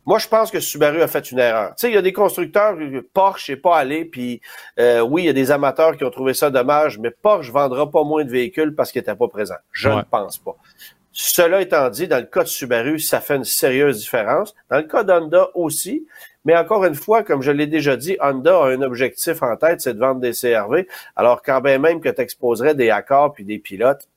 Moi, 0.06 0.18
je 0.18 0.28
pense 0.28 0.50
que 0.50 0.60
Subaru 0.60 1.02
a 1.02 1.08
fait 1.08 1.30
une 1.32 1.40
erreur. 1.40 1.70
Tu 1.70 1.82
sais, 1.82 1.90
il 1.90 1.94
y 1.94 1.98
a 1.98 2.02
des 2.02 2.12
constructeurs, 2.12 2.76
Porsche 3.12 3.50
n'est 3.50 3.56
pas 3.56 3.76
allé, 3.76 4.04
puis 4.04 4.40
euh, 4.78 5.00
oui, 5.00 5.24
il 5.24 5.26
y 5.26 5.30
a 5.30 5.32
des 5.32 5.50
amateurs 5.50 5.96
qui 5.96 6.04
ont 6.04 6.10
trouvé 6.10 6.32
ça 6.32 6.48
dommage, 6.50 6.98
mais 6.98 7.10
Porsche 7.10 7.50
vendra 7.50 7.90
pas 7.90 8.04
moins 8.04 8.24
de 8.24 8.30
véhicules 8.30 8.74
parce 8.74 8.92
qu'il 8.92 9.00
n'était 9.00 9.16
pas 9.16 9.28
présent. 9.28 9.56
Je 9.72 9.88
ne 9.88 10.02
pense 10.02 10.38
pas. 10.38 10.56
Cela 11.12 11.60
étant 11.60 11.88
dit, 11.90 12.08
dans 12.08 12.18
le 12.18 12.26
cas 12.26 12.42
de 12.42 12.48
Subaru, 12.48 12.98
ça 12.98 13.20
fait 13.20 13.36
une 13.36 13.44
sérieuse 13.44 13.98
différence. 13.98 14.54
Dans 14.70 14.76
le 14.76 14.82
cas 14.82 15.02
d'Honda 15.02 15.48
aussi, 15.54 16.06
mais 16.46 16.56
encore 16.56 16.84
une 16.84 16.94
fois, 16.94 17.24
comme 17.24 17.42
je 17.42 17.50
l'ai 17.50 17.66
déjà 17.66 17.96
dit, 17.96 18.16
Honda 18.20 18.56
a 18.56 18.66
un 18.66 18.80
objectif 18.80 19.42
en 19.42 19.56
tête, 19.56 19.80
c'est 19.80 19.94
de 19.94 19.98
vendre 19.98 20.20
des 20.20 20.30
CRV. 20.30 20.86
Alors, 21.16 21.42
quand 21.42 21.60
bien 21.60 21.78
même 21.78 22.00
que 22.00 22.08
tu 22.08 22.20
exposerais 22.20 22.76
des 22.76 22.88
accords 22.88 23.32
puis 23.32 23.44
des 23.44 23.58
pilotes, 23.58 24.08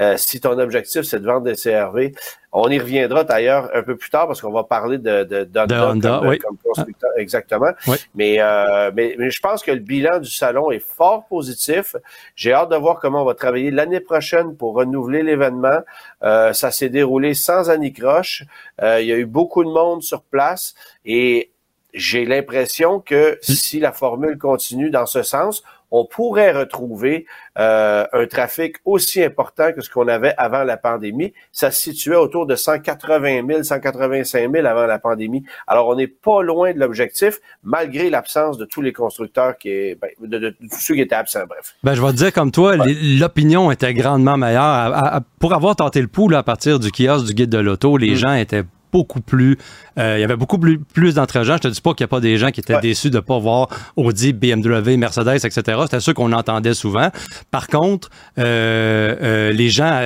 euh, 0.00 0.16
si 0.16 0.40
ton 0.40 0.58
objectif, 0.58 1.02
c'est 1.02 1.20
de 1.20 1.26
vendre 1.26 1.42
des 1.42 1.54
CRV, 1.54 2.12
on 2.52 2.68
y 2.68 2.78
reviendra 2.78 3.24
d'ailleurs 3.24 3.70
un 3.74 3.82
peu 3.82 3.96
plus 3.96 4.10
tard 4.10 4.26
parce 4.26 4.42
qu'on 4.42 4.52
va 4.52 4.64
parler 4.64 4.98
de, 4.98 5.24
de, 5.24 5.58
Honda, 5.58 6.20
comme, 6.42 6.58
constructeur. 6.62 7.10
Exactement. 7.16 7.70
Mais, 8.14 8.40
euh, 8.40 8.90
mais, 8.94 9.14
mais, 9.18 9.30
je 9.30 9.40
pense 9.40 9.62
que 9.62 9.70
le 9.70 9.78
bilan 9.78 10.18
du 10.18 10.30
salon 10.30 10.70
est 10.70 10.84
fort 10.84 11.24
positif. 11.26 11.96
J'ai 12.36 12.52
hâte 12.52 12.70
de 12.70 12.76
voir 12.76 13.00
comment 13.00 13.22
on 13.22 13.24
va 13.24 13.34
travailler 13.34 13.70
l'année 13.70 14.00
prochaine 14.00 14.54
pour 14.54 14.74
renouveler 14.74 15.22
l'événement. 15.22 15.80
Euh, 16.22 16.52
ça 16.52 16.70
s'est 16.70 16.90
déroulé 16.90 17.32
sans 17.32 17.70
anicroche. 17.70 18.44
Euh, 18.82 19.00
il 19.00 19.06
y 19.06 19.12
a 19.12 19.16
eu 19.16 19.26
beaucoup 19.26 19.64
de 19.64 19.70
monde 19.70 20.02
sur 20.02 20.22
place 20.22 20.74
et 21.06 21.50
j'ai 21.94 22.26
l'impression 22.26 23.00
que 23.00 23.38
si 23.40 23.80
la 23.80 23.92
formule 23.92 24.36
continue 24.36 24.90
dans 24.90 25.06
ce 25.06 25.22
sens, 25.22 25.62
on 25.92 26.06
pourrait 26.06 26.52
retrouver 26.52 27.26
euh, 27.58 28.04
un 28.12 28.26
trafic 28.26 28.76
aussi 28.84 29.22
important 29.22 29.72
que 29.72 29.82
ce 29.82 29.90
qu'on 29.90 30.08
avait 30.08 30.34
avant 30.38 30.64
la 30.64 30.78
pandémie. 30.78 31.34
Ça 31.52 31.70
se 31.70 31.82
situait 31.82 32.16
autour 32.16 32.46
de 32.46 32.56
180 32.56 33.46
000, 33.46 33.62
185 33.62 34.50
000 34.50 34.66
avant 34.66 34.86
la 34.86 34.98
pandémie. 34.98 35.44
Alors, 35.66 35.88
on 35.88 35.94
n'est 35.94 36.06
pas 36.06 36.42
loin 36.42 36.72
de 36.72 36.78
l'objectif, 36.78 37.40
malgré 37.62 38.08
l'absence 38.08 38.56
de 38.56 38.64
tous 38.64 38.80
les 38.80 38.94
constructeurs 38.94 39.58
qui 39.58 39.94
ben, 39.94 40.10
de, 40.20 40.50
tous 40.50 40.80
ceux 40.80 40.94
qui 40.94 41.02
étaient 41.02 41.14
absents, 41.14 41.44
bref. 41.46 41.74
Ben, 41.84 41.94
je 41.94 42.00
vais 42.00 42.12
te 42.12 42.16
dire 42.16 42.32
comme 42.32 42.50
toi, 42.50 42.76
l'opinion 42.76 43.70
était 43.70 43.92
grandement 43.92 44.38
meilleure. 44.38 45.20
pour 45.38 45.52
avoir 45.52 45.76
tenté 45.76 46.00
le 46.00 46.08
pouls 46.08 46.34
à 46.34 46.42
partir 46.42 46.80
du 46.80 46.90
kiosque 46.90 47.26
du 47.26 47.34
guide 47.34 47.50
de 47.50 47.58
l'auto, 47.58 47.98
les 47.98 48.12
mm. 48.12 48.16
gens 48.16 48.34
étaient 48.34 48.64
beaucoup 48.92 49.20
plus. 49.20 49.58
Euh, 49.98 50.18
il 50.18 50.20
y 50.20 50.24
avait 50.24 50.36
beaucoup 50.36 50.58
plus, 50.58 50.78
plus 50.78 51.14
d'entre-gens. 51.14 51.54
Je 51.56 51.62
te 51.62 51.68
dis 51.68 51.80
pas 51.80 51.94
qu'il 51.94 52.04
n'y 52.04 52.08
a 52.08 52.14
pas 52.14 52.20
des 52.20 52.36
gens 52.36 52.50
qui 52.50 52.60
étaient 52.60 52.80
déçus 52.80 53.10
de 53.10 53.16
ne 53.16 53.20
pas 53.20 53.38
voir 53.38 53.68
Audi, 53.96 54.32
BMW, 54.32 54.96
Mercedes, 54.96 55.44
etc. 55.44 55.62
C'était 55.82 56.00
ceux 56.00 56.12
qu'on 56.12 56.32
entendait 56.32 56.74
souvent. 56.74 57.10
Par 57.50 57.66
contre, 57.68 58.10
euh, 58.38 59.16
euh, 59.22 59.52
les 59.52 59.70
gens 59.70 60.00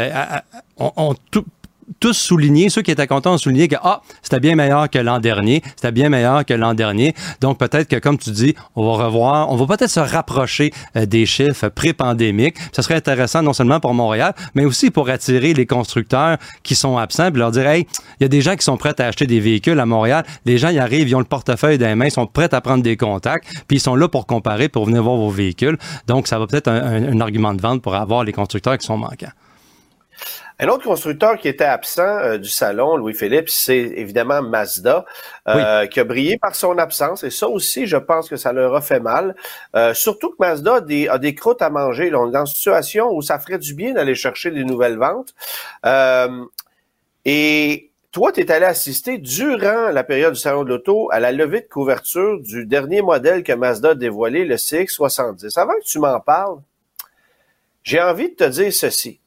ont, 0.79 0.92
ont 0.96 1.14
tout, 1.31 1.44
tous 2.01 2.13
souligné, 2.13 2.69
ceux 2.69 2.83
qui 2.83 2.91
étaient 2.91 3.07
contents 3.07 3.35
ont 3.35 3.39
souligné 3.39 3.69
que 3.69 3.77
ah, 3.83 4.03
c'était 4.23 4.41
bien 4.41 4.55
meilleur 4.55 4.91
que 4.91 4.99
l'an 4.99 5.19
dernier, 5.19 5.63
c'était 5.77 5.93
bien 5.93 6.09
meilleur 6.09 6.45
que 6.45 6.55
l'an 6.55 6.75
dernier. 6.75 7.15
Donc 7.41 7.59
peut-être 7.59 7.89
que 7.89 7.97
comme 7.97 8.19
tu 8.19 8.31
dis, 8.31 8.55
on 8.75 8.85
va 8.87 9.05
revoir, 9.05 9.51
on 9.51 9.57
va 9.57 9.77
peut-être 9.77 9.91
se 9.91 10.01
rapprocher 10.01 10.73
euh, 10.97 11.07
des 11.07 11.27
chiffres 11.27 11.69
pré-pandémiques. 11.69 12.57
Ça 12.73 12.83
serait 12.83 12.95
intéressant 12.95 13.43
non 13.43 13.53
seulement 13.53 13.81
pour 13.81 13.95
Montréal, 13.95 14.35
mais 14.55 14.65
aussi 14.65 14.91
pour 14.91 15.09
attirer 15.09 15.55
les 15.55 15.67
constructeurs 15.67 16.39
qui 16.63 16.75
sont 16.75 16.99
absents, 16.99 17.31
puis 17.31 17.39
leur 17.39 17.51
dire 17.51 17.67
hey, 17.67 17.87
il 18.21 18.25
y 18.25 18.27
a 18.27 18.29
des 18.29 18.41
gens 18.41 18.57
qui 18.57 18.65
sont 18.65 18.77
prêts 18.77 18.99
à 19.01 19.07
acheter 19.07 19.27
des 19.27 19.41
véhicules 19.41 19.79
à 19.79 19.87
Montréal. 19.87 20.25
Les 20.45 20.59
gens 20.59 20.69
y 20.69 20.79
arrivent, 20.79 21.09
ils 21.09 21.17
ont 21.17 21.21
le 21.21 21.25
portefeuille 21.25 21.79
dans 21.79 21.87
les 21.87 21.95
mains, 21.95 22.07
ils 22.07 22.11
sont 22.11 22.27
prêts 22.27 22.53
à 22.53 22.61
prendre 22.61 22.83
des 22.83 22.97
contacts, 22.97 23.47
puis 23.69 23.79
ils 23.79 23.81
sont 23.81 23.97
là 23.97 24.09
pour 24.09 24.27
comparer, 24.27 24.69
pour 24.69 24.87
venir 24.87 25.03
voir 25.03 25.17
vos 25.17 25.31
véhicules. 25.31 25.79
Donc 26.07 26.29
ça 26.29 26.39
va 26.39 26.47
peut-être 26.47 26.69
un 26.69 27.21
argument 27.21 27.55
de 27.55 27.61
vente 27.61 27.83
pour 27.83 27.95
avoir 27.95 28.25
les 28.25 28.33
constructeurs 28.33 28.79
qui 28.79 28.87
sont 28.87 28.99
manquants. 28.99 29.33
Un 30.59 30.69
autre 30.69 30.85
constructeur 30.85 31.37
qui 31.37 31.49
était 31.49 31.64
absent 31.64 32.03
euh, 32.03 32.38
du 32.38 32.49
salon, 32.49 32.97
Louis-Philippe, 32.97 33.51
c'est 33.51 33.77
évidemment 33.77 34.40
Mazda, 34.40 35.05
euh, 35.49 35.87
qui 35.87 36.01
a 36.01 36.05
brillé 36.05 36.38
par 36.38 36.55
son 36.55 36.79
absence. 36.79 37.25
Et 37.25 37.31
ça 37.31 37.47
aussi, 37.49 37.87
je 37.87 37.99
pense 37.99 38.29
que 38.31 38.37
ça 38.37 38.53
leur 38.53 38.75
a 38.75 38.81
fait 38.81 39.01
mal. 39.01 39.37
Euh, 39.75 39.92
surtout 39.92 40.31
que 40.31 40.37
Mazda 40.38 40.77
a 40.77 40.81
des, 40.81 41.09
a 41.09 41.19
des 41.19 41.35
croûtes 41.35 41.61
à 41.61 41.69
manger. 41.69 42.09
Là. 42.09 42.21
On 42.21 42.29
est 42.29 42.33
dans 42.33 42.47
une 42.47 42.55
situation 42.55 43.11
où 43.12 43.21
ça 43.21 43.38
ferait 43.38 43.59
du 43.59 43.75
bien 43.75 43.92
d'aller 43.92 44.14
chercher 44.14 44.51
des 44.51 44.64
nouvelles 44.64 44.99
ventes. 44.99 45.35
et 47.27 47.90
toi, 48.12 48.33
tu 48.33 48.40
es 48.40 48.51
allé 48.51 48.64
assister 48.64 49.19
durant 49.19 49.90
la 49.90 50.03
période 50.03 50.33
du 50.33 50.40
Salon 50.40 50.64
de 50.64 50.71
l'Auto 50.71 51.11
à 51.12 51.21
la 51.21 51.33
levée 51.33 51.61
de 51.61 51.69
couverture 51.69 52.40
du 52.40 52.64
dernier 52.64 53.03
modèle 53.03 53.42
que 53.42 53.53
Mazda 53.53 53.90
a 53.90 53.95
dévoilé, 53.95 54.47
le 54.47 54.55
CX-70. 54.57 55.59
Avant 55.59 55.75
que 55.75 55.85
tu 55.85 55.99
m'en 55.99 56.19
parles, 56.21 56.61
j'ai 57.83 58.01
envie 58.01 58.31
de 58.31 58.35
te 58.37 58.45
dire 58.45 58.73
ceci. 58.73 59.21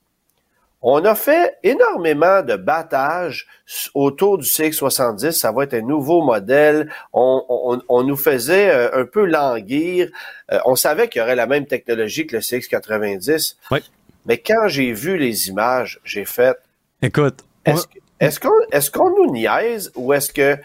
On 0.82 1.04
a 1.04 1.14
fait 1.14 1.58
énormément 1.64 2.42
de 2.42 2.56
battage 2.56 3.48
autour 3.94 4.38
du 4.38 4.46
CX70. 4.46 5.32
Ça 5.32 5.52
va 5.52 5.66
être 5.66 5.74
un 5.74 5.82
nouveau 5.82 6.22
modèle. 6.22 6.90
On, 7.12 8.04
nous 8.06 8.16
faisait 8.16 8.70
euh, 8.70 9.02
un 9.02 9.06
peu 9.06 9.26
languir. 9.26 10.10
Euh, 10.52 10.60
on 10.66 10.76
savait 10.76 11.10
qu'il 11.10 11.20
y 11.20 11.24
aurait 11.24 11.36
la 11.36 11.48
même 11.48 11.66
technologie 11.66 12.26
que 12.26 12.38
le 12.38 12.42
CX90. 12.42 13.56
Oui. 13.72 13.80
Mais 14.26 14.38
quand 14.38 14.68
j'ai 14.68 14.94
vu 14.94 15.18
les 15.18 15.50
images, 15.50 16.00
j'ai 16.04 16.26
fait. 16.26 16.58
Écoute. 17.02 17.44
Est-ce 17.66 18.40
qu'on 18.40 18.50
est 18.72 18.92
qu'on 18.92 19.10
nous 19.10 19.34
niaise 19.34 19.92
ou 19.96 20.14
est-ce 20.14 20.32
que. 20.32 20.58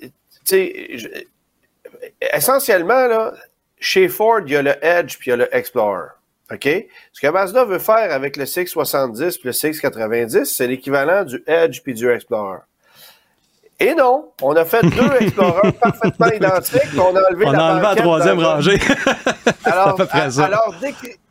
Tu 0.00 0.10
sais, 0.44 1.26
essentiellement, 2.20 3.06
là, 3.06 3.34
chez 3.78 4.08
Ford, 4.08 4.40
il 4.46 4.52
y 4.52 4.56
a 4.56 4.62
le 4.62 4.84
Edge 4.84 5.18
puis 5.18 5.28
il 5.28 5.30
y 5.30 5.32
a 5.32 5.36
le 5.36 5.54
Explorer. 5.54 6.08
OK? 6.52 6.68
Ce 7.12 7.20
que 7.20 7.26
Mazda 7.26 7.64
veut 7.64 7.78
faire 7.78 8.12
avec 8.12 8.36
le 8.36 8.44
CX-70 8.44 9.22
et 9.22 9.40
le 9.44 9.52
CX-90, 9.52 10.44
c'est 10.44 10.66
l'équivalent 10.66 11.24
du 11.24 11.42
Edge 11.46 11.80
puis 11.82 11.94
du 11.94 12.08
Explorer. 12.08 12.60
Et 13.78 13.94
non, 13.94 14.32
on 14.40 14.56
a 14.56 14.64
fait 14.64 14.82
deux 14.82 15.12
Explorers 15.20 15.72
parfaitement 15.72 16.28
identiques, 16.28 16.98
on 16.98 17.14
a 17.14 17.28
enlevé 17.28 17.46
on 17.46 17.50
la, 17.50 17.58
a 17.58 17.72
enlevé 17.72 17.82
la 17.82 17.96
troisième 17.96 18.38
rangée. 18.38 18.78
alors, 19.64 20.00
alors, 20.38 20.74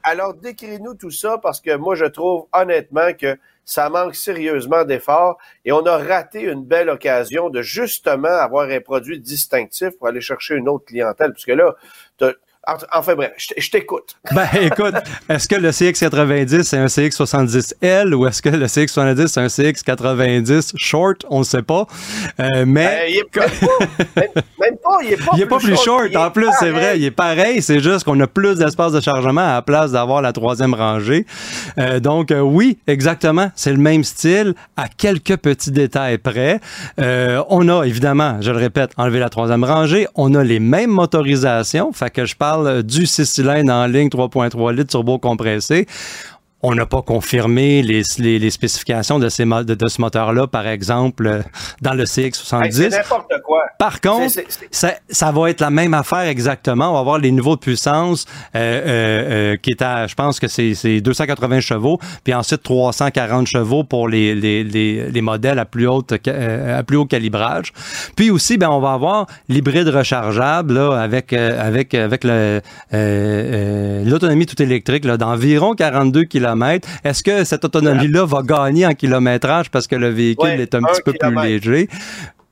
alors 0.04 0.34
décris-nous 0.36 0.94
tout 0.94 1.10
ça 1.10 1.40
parce 1.40 1.60
que 1.60 1.76
moi, 1.76 1.96
je 1.96 2.06
trouve 2.06 2.46
honnêtement 2.54 3.14
que 3.20 3.38
ça 3.66 3.90
manque 3.90 4.14
sérieusement 4.14 4.86
d'efforts 4.86 5.40
et 5.66 5.72
on 5.72 5.84
a 5.88 5.98
raté 5.98 6.42
une 6.42 6.64
belle 6.64 6.90
occasion 6.90 7.50
de 7.50 7.64
justement 7.64 8.28
avoir 8.28 8.70
un 8.70 8.80
produit 8.80 9.20
distinctif 9.20 9.98
pour 9.98 10.08
aller 10.08 10.22
chercher 10.22 10.54
une 10.54 10.70
autre 10.70 10.86
clientèle. 10.86 11.32
Parce 11.32 11.46
que 11.46 11.54
là, 11.54 11.74
Enfin 12.68 13.16
bref, 13.16 13.32
je 13.38 13.70
t'écoute. 13.70 14.16
Ben 14.36 14.48
écoute, 14.60 14.96
est-ce 15.30 15.48
que 15.48 15.56
le 15.56 15.70
CX90 15.70 16.64
c'est 16.64 16.78
un 16.78 16.88
CX70L 16.88 18.14
ou 18.14 18.26
est-ce 18.26 18.42
que 18.42 18.50
le 18.50 18.66
CX70 18.66 19.28
c'est 19.28 19.40
un 19.40 19.48
CX90 19.48 20.74
short? 20.76 21.26
On 21.30 21.40
ne 21.40 21.44
sait 21.44 21.62
pas. 21.62 21.86
Euh, 22.40 22.66
mais. 22.66 22.86
Ben, 22.86 23.02
il 23.10 23.18
est 23.18 23.36
même, 24.60 24.78
pas, 24.84 24.98
il 25.04 25.14
est 25.14 25.18
pas, 25.18 25.32
plus, 25.34 25.46
pas 25.46 25.58
plus 25.58 25.78
short. 25.78 26.16
en 26.16 26.32
plus, 26.32 26.50
c'est 26.60 26.72
vrai, 26.72 26.98
il 26.98 27.06
est 27.06 27.12
pareil. 27.12 27.62
C'est 27.62 27.80
juste 27.80 28.04
qu'on 28.04 28.20
a 28.20 28.28
plus 28.28 28.58
d'espace 28.58 28.92
de 28.94 29.00
chargement 29.00 29.42
à 29.42 29.54
la 29.56 29.62
place 29.62 29.92
d'avoir 29.92 30.22
la 30.22 30.34
troisième 30.34 30.74
rangée. 30.74 31.26
Euh, 31.78 32.00
donc, 32.00 32.32
euh, 32.32 32.40
oui, 32.40 32.80
exactement. 32.88 33.52
C'est 33.56 33.72
le 33.72 33.78
même 33.78 34.04
style 34.04 34.56
à 34.76 34.88
quelques 34.88 35.38
petits 35.38 35.72
détails 35.72 36.18
près. 36.18 36.60
on 36.98 37.70
a 37.70 37.84
évidemment, 37.84 38.38
je 38.42 38.52
le 38.52 38.58
répète, 38.58 38.92
enlevé 38.98 39.20
la 39.20 39.30
troisième 39.30 39.64
rangée. 39.64 40.08
On 40.16 40.34
a 40.34 40.44
les 40.44 40.60
mêmes 40.60 40.92
motorisations. 40.92 41.94
Fait 41.94 42.10
que 42.10 42.26
je 42.26 42.36
parle 42.36 42.55
du 42.84 43.06
6 43.06 43.26
cylindres 43.26 43.76
en 43.76 43.88
ligne 43.88 44.10
3.3 44.10 44.72
litres 44.74 44.92
turbo 44.92 45.20
compressé. 45.20 45.88
On 46.68 46.74
n'a 46.74 46.88
pas 46.88 47.04
confirmé 47.04 47.84
les, 47.84 48.02
les, 48.18 48.50
spécifications 48.50 49.20
de, 49.20 49.30
ces, 49.30 49.46
de, 49.46 49.76
de 49.76 49.88
ce 49.88 50.02
moteur-là, 50.02 50.48
par 50.48 50.66
exemple, 50.66 51.28
euh, 51.28 51.44
dans 51.84 51.94
le 51.94 52.06
CX70. 52.06 52.72
c'est 52.72 52.90
n'importe 52.90 53.32
quoi. 53.46 53.62
Par 53.78 54.02
contre, 54.02 54.34
Ça, 54.72 54.96
ça, 55.08 55.32
va 55.32 55.52
être 55.52 55.62
la 55.62 55.70
même 55.70 55.94
affaire 55.94 56.22
exactement. 56.22 56.90
On 56.90 56.94
va 56.94 57.02
avoir 57.02 57.20
les 57.20 57.30
niveaux 57.30 57.56
de 57.56 57.60
puissance 57.60 58.26
euh, 58.56 58.60
euh, 58.60 59.54
euh 59.54 59.58
qui 59.58 59.70
est 59.70 59.84
à, 59.84 60.08
je 60.08 60.16
pense 60.16 60.40
que 60.40 60.48
c'est 60.48 61.02
280 61.02 61.60
chevaux, 61.60 62.00
puis 62.24 62.34
ensuite 62.34 62.64
340 62.64 63.46
chevaux 63.46 63.84
pour 63.84 64.08
les, 64.08 64.34
les, 64.34 64.64
les, 64.64 65.12
les 65.12 65.22
modèles 65.22 65.60
à 65.60 65.66
plus, 65.66 65.88
haute, 65.88 66.14
à 66.14 66.82
plus 66.82 66.98
haut 66.98 67.06
calibrage. 67.06 67.74
Puis 68.16 68.32
aussi, 68.32 68.58
ben, 68.58 68.70
on 68.70 68.80
va 68.80 68.94
avoir 68.94 69.28
l'hybride 69.50 69.90
rechargeable 69.90 70.74
là, 70.74 71.00
avec, 71.00 71.32
avec, 71.32 71.94
avec 71.94 72.24
l'autonomie 72.24 72.64
tout 74.48 74.60
électrique 74.64 75.06
d'environ 75.06 75.76
42 75.76 76.24
km 76.24 76.55
est-ce 77.04 77.24
que 77.24 77.44
cette 77.44 77.66
autonomie-là 77.66 78.26
va 78.26 78.42
gagner 78.42 78.86
en 78.86 78.94
kilométrage 78.94 79.70
parce 79.70 79.88
que 79.88 79.96
le 79.96 80.10
véhicule 80.10 80.60
est 80.60 80.76
un, 80.76 80.82
petit 80.82 81.02
peu 81.04 81.14
plus 81.14 81.44
léger? 81.44 81.90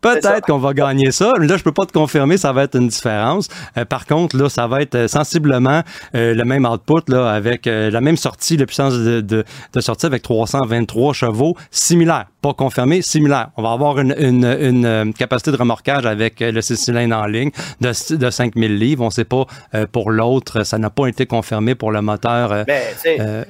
Peut-être 0.04 0.46
qu'on 0.46 0.58
va 0.58 0.74
gagner 0.74 1.12
ça. 1.12 1.32
Mais 1.40 1.48
là, 1.48 1.56
je 1.56 1.64
peux 1.64 1.72
pas 1.72 1.86
te 1.86 1.94
confirmer, 1.94 2.36
ça 2.36 2.52
va 2.52 2.64
être 2.64 2.76
une 2.76 2.90
différence. 2.90 3.48
Euh, 3.78 3.86
par 3.86 4.06
contre, 4.06 4.36
là, 4.36 4.50
ça 4.50 4.68
va 4.68 4.82
être 4.82 4.96
euh, 4.96 5.08
sensiblement 5.08 5.82
euh, 6.14 6.36
le 6.36 6.44
même 6.44 6.66
output, 6.66 7.04
là, 7.08 7.32
avec 7.32 7.66
la 7.66 8.02
même 8.02 8.18
sortie, 8.18 8.58
la 8.58 8.66
puissance 8.66 8.94
de, 8.96 9.22
de, 9.22 9.46
de, 9.74 9.82
sortie 9.82 10.06
avec 10.06 10.22
323 10.22 11.14
chevaux, 11.14 11.56
similaire 11.72 12.26
pas 12.44 12.54
confirmé, 12.54 13.02
similaire. 13.02 13.52
On 13.56 13.64
va 13.64 13.72
avoir 13.72 14.00
une, 14.00 14.14
une, 14.20 14.44
une 14.44 14.86
euh, 14.86 15.12
capacité 15.18 15.52
de 15.52 15.56
remorquage 15.56 16.06
avec 16.06 16.42
euh, 16.42 16.52
le 16.52 16.62
6 16.62 16.76
cylindres 16.76 17.16
en 17.16 17.26
ligne 17.26 17.52
de, 17.80 18.16
de 18.16 18.30
5000 18.30 18.78
livres. 18.78 19.02
On 19.02 19.08
ne 19.08 19.12
sait 19.12 19.24
pas 19.24 19.46
euh, 19.74 19.88
pour 19.90 20.12
l'autre, 20.12 20.64
ça 20.64 20.78
n'a 20.78 20.90
pas 20.90 21.08
été 21.08 21.26
confirmé 21.26 21.74
pour 21.74 21.94
le 21.94 22.02
moteur 22.02 22.66
ben, 22.66 22.82
euh, 23.08 23.46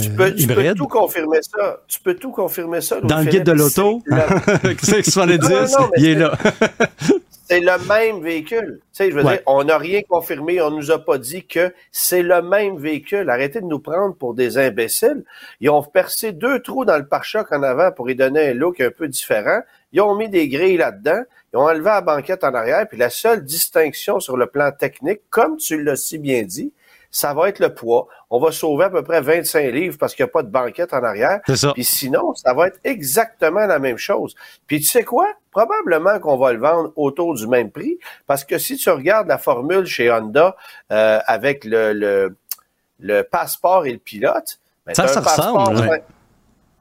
tu, 0.00 0.10
peux, 0.10 0.32
tu, 0.32 0.46
peux, 0.46 0.74
tout 0.74 0.86
confirmer 0.86 1.38
ça. 1.42 1.80
Tu 1.88 1.98
peux 2.00 2.14
tout 2.14 2.30
confirmer 2.30 2.80
ça. 2.80 3.00
Dans 3.00 3.18
le 3.18 3.24
guide 3.24 3.42
de 3.42 3.52
l'auto, 3.52 4.00
c'est 4.80 5.02
70, 5.02 5.76
il 5.96 6.06
est 6.06 6.14
là. 6.14 6.32
c'est 7.48 7.60
le 7.60 7.78
même 7.86 8.22
véhicule. 8.22 8.80
Tu 8.80 8.88
sais, 8.92 9.10
je 9.10 9.16
veux 9.16 9.22
dire, 9.22 9.40
on 9.46 9.62
n'a 9.64 9.78
rien 9.78 10.02
confirmé, 10.02 10.60
on 10.60 10.70
nous 10.70 10.90
a 10.90 11.04
pas 11.04 11.16
dit 11.16 11.46
que 11.46 11.72
c'est 11.92 12.22
le 12.22 12.42
même 12.42 12.76
véhicule. 12.76 13.30
Arrêtez 13.30 13.60
de 13.60 13.66
nous 13.66 13.78
prendre 13.78 14.16
pour 14.16 14.34
des 14.34 14.58
imbéciles. 14.58 15.24
Ils 15.60 15.70
ont 15.70 15.82
percé 15.82 16.32
deux 16.32 16.60
trous 16.60 16.84
dans 16.84 16.98
le 16.98 17.06
pare-choc 17.06 17.52
en 17.52 17.62
avant 17.62 17.92
pour 17.92 18.10
y 18.10 18.16
donner 18.16 18.48
un 18.48 18.54
look 18.54 18.80
un 18.80 18.90
peu 18.90 19.06
différent. 19.06 19.60
Ils 19.92 20.00
ont 20.00 20.16
mis 20.16 20.28
des 20.28 20.48
grilles 20.48 20.76
là-dedans. 20.76 21.22
Ils 21.52 21.56
ont 21.56 21.62
enlevé 21.62 21.84
la 21.84 22.00
banquette 22.00 22.42
en 22.42 22.52
arrière. 22.52 22.86
Puis 22.88 22.98
la 22.98 23.10
seule 23.10 23.44
distinction 23.44 24.18
sur 24.18 24.36
le 24.36 24.46
plan 24.46 24.72
technique, 24.72 25.20
comme 25.30 25.56
tu 25.56 25.82
l'as 25.82 25.96
si 25.96 26.18
bien 26.18 26.42
dit, 26.42 26.72
ça 27.10 27.32
va 27.32 27.48
être 27.48 27.60
le 27.60 27.72
poids. 27.72 28.08
On 28.28 28.38
va 28.38 28.52
sauver 28.52 28.84
à 28.84 28.90
peu 28.90 29.02
près 29.02 29.20
25 29.20 29.72
livres 29.72 29.96
parce 29.98 30.14
qu'il 30.14 30.24
n'y 30.24 30.30
a 30.30 30.32
pas 30.32 30.42
de 30.42 30.50
banquette 30.50 30.92
en 30.92 31.02
arrière. 31.02 31.40
Ça. 31.54 31.72
Puis 31.72 31.84
sinon, 31.84 32.34
ça 32.34 32.52
va 32.52 32.66
être 32.66 32.78
exactement 32.84 33.66
la 33.66 33.78
même 33.78 33.96
chose. 33.96 34.34
Puis 34.66 34.80
tu 34.80 34.86
sais 34.86 35.04
quoi? 35.04 35.32
Probablement 35.56 36.18
qu'on 36.18 36.36
va 36.36 36.52
le 36.52 36.58
vendre 36.58 36.92
autour 36.96 37.34
du 37.34 37.46
même 37.46 37.70
prix 37.70 37.98
parce 38.26 38.44
que 38.44 38.58
si 38.58 38.76
tu 38.76 38.90
regardes 38.90 39.26
la 39.26 39.38
formule 39.38 39.86
chez 39.86 40.12
Honda 40.12 40.54
euh, 40.92 41.18
avec 41.26 41.64
le, 41.64 41.94
le, 41.94 42.36
le, 43.00 43.22
passeport 43.22 43.86
et 43.86 43.92
le 43.92 43.98
pilote, 43.98 44.60
ben, 44.84 44.94
ça, 44.94 45.08
ça 45.08 45.20
ressemble. 45.20 46.02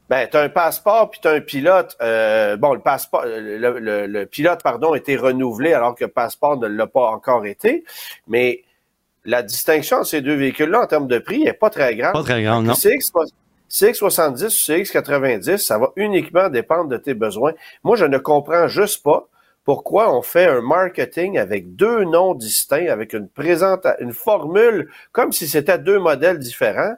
Ben, 0.09 0.27
tu 0.29 0.35
as 0.35 0.41
un 0.41 0.49
passeport 0.49 1.09
puis 1.09 1.21
tu 1.21 1.27
as 1.29 1.31
un 1.31 1.39
pilote. 1.39 1.95
Euh, 2.01 2.57
bon, 2.57 2.73
le 2.73 2.81
passeport, 2.81 3.23
le, 3.25 3.79
le, 3.79 4.07
le, 4.07 4.25
pilote, 4.25 4.61
pardon, 4.61 4.91
a 4.91 4.97
été 4.97 5.15
renouvelé 5.15 5.73
alors 5.73 5.95
que 5.95 6.03
le 6.03 6.11
passeport 6.11 6.57
ne 6.57 6.67
l'a 6.67 6.85
pas 6.85 7.07
encore 7.11 7.45
été. 7.45 7.85
Mais 8.27 8.65
la 9.23 9.41
distinction 9.41 9.99
entre 9.99 10.07
ces 10.07 10.21
deux 10.21 10.35
véhicules-là 10.35 10.81
en 10.81 10.87
termes 10.87 11.07
de 11.07 11.19
prix 11.19 11.45
n'est 11.45 11.53
pas 11.53 11.69
très 11.69 11.95
grande. 11.95 12.11
Pas 12.11 12.23
très 12.23 12.43
grande, 12.43 12.65
non. 12.65 12.73
CX70 13.75 14.45
ou 14.45 14.47
CX90, 14.47 15.57
ça 15.57 15.77
va 15.77 15.91
uniquement 15.97 16.47
dépendre 16.47 16.89
de 16.89 16.97
tes 16.97 17.13
besoins. 17.13 17.51
Moi, 17.83 17.97
je 17.97 18.05
ne 18.05 18.17
comprends 18.17 18.67
juste 18.67 19.03
pas 19.03 19.27
pourquoi 19.65 20.15
on 20.15 20.21
fait 20.21 20.45
un 20.45 20.61
marketing 20.61 21.37
avec 21.37 21.75
deux 21.75 22.05
noms 22.05 22.35
distincts, 22.35 22.87
avec 22.87 23.13
une 23.13 23.27
présente, 23.27 23.85
une 23.99 24.13
formule, 24.13 24.89
comme 25.11 25.33
si 25.33 25.47
c'était 25.47 25.79
deux 25.79 25.99
modèles 25.99 26.39
différents. 26.39 26.95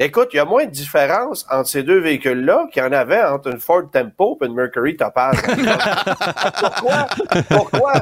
Écoute, 0.00 0.30
il 0.32 0.38
y 0.38 0.40
a 0.40 0.46
moins 0.46 0.64
de 0.64 0.70
différence 0.70 1.46
entre 1.50 1.68
ces 1.68 1.82
deux 1.82 1.98
véhicules-là 1.98 2.68
qu'il 2.72 2.82
y 2.82 2.86
en 2.86 2.92
avait 2.92 3.22
entre 3.22 3.48
une 3.48 3.60
Ford 3.60 3.82
Tempo 3.92 4.38
et 4.40 4.46
une 4.46 4.54
Mercury 4.54 4.96
Topaz. 4.96 5.36
pourquoi? 6.58 7.06
Pourquoi? 7.50 7.92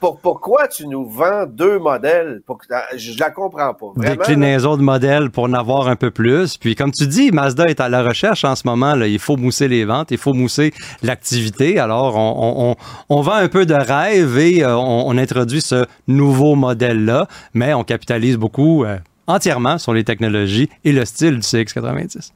Pourquoi 0.00 0.68
tu 0.68 0.86
nous 0.86 1.08
vends 1.08 1.46
deux 1.46 1.78
modèles? 1.78 2.42
Ah, 2.70 2.84
je 2.96 3.18
la 3.18 3.30
comprends 3.30 3.74
pas. 3.74 3.86
Vraiment, 3.94 4.16
Déclinaison 4.16 4.76
de 4.76 4.82
modèles 4.82 5.30
pour 5.30 5.44
en 5.44 5.52
avoir 5.52 5.88
un 5.88 5.96
peu 5.96 6.10
plus. 6.10 6.56
Puis 6.56 6.74
comme 6.74 6.92
tu 6.92 7.06
dis, 7.06 7.30
Mazda 7.30 7.66
est 7.66 7.80
à 7.80 7.88
la 7.88 8.02
recherche 8.02 8.44
en 8.44 8.54
ce 8.54 8.62
moment. 8.66 8.94
Il 8.94 9.18
faut 9.18 9.36
mousser 9.36 9.68
les 9.68 9.84
ventes, 9.84 10.10
il 10.10 10.18
faut 10.18 10.34
mousser 10.34 10.72
l'activité. 11.02 11.78
Alors, 11.78 12.16
on, 12.16 13.20
vend 13.20 13.34
un 13.34 13.48
peu 13.48 13.66
de 13.66 13.74
rêve 13.74 14.38
et 14.38 14.62
euh, 14.62 14.76
on, 14.76 15.16
introduit 15.18 15.60
ce 15.60 15.86
nouveau 16.08 16.54
modèle-là, 16.54 17.26
mais 17.52 17.74
on 17.74 17.84
capitalise 17.84 18.36
beaucoup 18.36 18.84
euh, 18.84 18.96
entièrement 19.26 19.78
sur 19.78 19.92
les 19.92 20.04
technologies 20.04 20.70
et 20.84 20.92
le 20.92 21.04
style 21.04 21.34
du 21.34 21.40
CX90. 21.40 22.32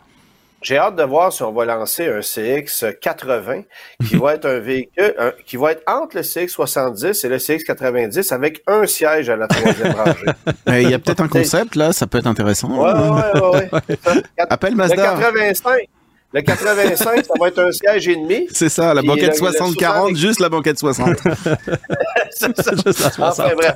J'ai 0.64 0.79
hâte 0.79 0.96
de 0.96 1.03
voir 1.03 1.31
si 1.31 1.42
on 1.42 1.53
va 1.53 1.66
lancer 1.66 2.07
un 2.07 2.20
CX80 2.20 3.64
qui 4.09 4.16
va 4.16 4.35
être 4.35 4.46
un 4.46 4.61
véhicule 4.61 5.14
qui 5.44 5.59
va 5.59 5.72
être 5.72 5.83
entre 5.87 6.16
le 6.16 6.22
CX70 6.22 7.27
et 7.27 7.29
le 7.29 7.37
CX90 7.37 8.33
avec 8.33 8.62
un 8.66 8.87
siège 8.87 9.29
à 9.29 9.37
la 9.37 9.46
troisième 9.46 9.92
rangée. 9.92 10.27
Il 10.83 10.90
y 10.90 10.94
a 10.94 10.98
peut-être 10.98 11.20
un 11.20 11.29
concept 11.29 11.77
là, 11.77 11.92
ça 11.92 12.07
peut 12.07 12.16
être 12.16 12.27
intéressant. 12.27 12.70
Ouais, 12.70 12.92
ouais, 12.92 13.68
ouais. 13.68 14.22
Appelle 14.48 14.74
Mazda. 14.74 15.16
Le 15.16 15.20
85. 15.20 15.88
Le 16.33 16.40
85, 16.40 17.24
ça 17.27 17.35
va 17.38 17.48
être 17.48 17.59
un 17.59 17.70
siège 17.70 18.09
et 18.09 18.16
demi. 18.16 18.48
C'est 18.50 18.70
ça, 18.70 18.94
la 18.94 19.03
banquette 19.03 19.38
60-40, 19.38 20.16
juste 20.16 20.40
la 20.40 20.48
banquette 20.48 20.79
60. 20.79 21.18
c'est 22.31 22.57
ça. 22.57 22.72
Juste 22.72 22.87
la 22.87 23.11
60. 23.11 23.20
Enfin, 23.20 23.55
bref. 23.55 23.74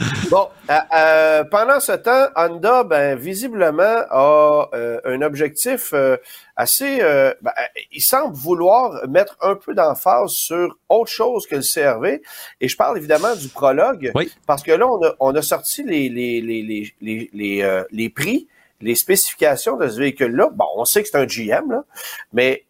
Bon, 0.30 0.48
euh, 0.70 0.74
euh, 0.96 1.44
pendant 1.44 1.80
ce 1.80 1.92
temps, 1.92 2.28
Honda, 2.36 2.84
ben, 2.84 3.18
visiblement, 3.18 4.04
a 4.10 4.68
euh, 4.72 5.00
un 5.04 5.22
objectif 5.22 5.90
euh, 5.92 6.16
assez... 6.56 7.00
euh, 7.02 7.34
ben, 7.42 7.52
il 7.92 8.00
semble 8.00 8.34
vouloir 8.34 9.06
mettre 9.08 9.36
un 9.40 9.56
peu 9.56 9.74
d'emphase 9.74 10.30
sur 10.30 10.78
autre 10.88 11.10
chose 11.10 11.46
que 11.46 11.56
le 11.56 11.62
CRV. 11.62 12.22
Et 12.60 12.68
je 12.68 12.76
parle 12.76 12.96
évidemment 12.96 13.34
du 13.34 13.48
prologue. 13.48 14.12
Oui. 14.14 14.30
Parce 14.46 14.62
que 14.62 14.72
là, 14.72 14.86
on 14.88 15.04
a, 15.04 15.14
on 15.20 15.34
a 15.34 15.42
sorti 15.42 15.82
les, 15.82 16.08
les, 16.08 16.40
les, 16.40 16.62
les, 16.62 16.94
les, 17.00 17.30
les, 17.32 17.62
euh, 17.62 17.84
les 17.90 18.08
prix, 18.08 18.48
les 18.80 18.94
spécifications 18.94 19.76
de 19.76 19.88
ce 19.88 19.98
véhicule-là. 19.98 20.50
Bon, 20.54 20.66
on 20.76 20.84
sait 20.84 21.02
que 21.02 21.08
c'est 21.08 21.18
un 21.18 21.26
GM, 21.26 21.70
là, 21.70 21.84
mais 22.32 22.64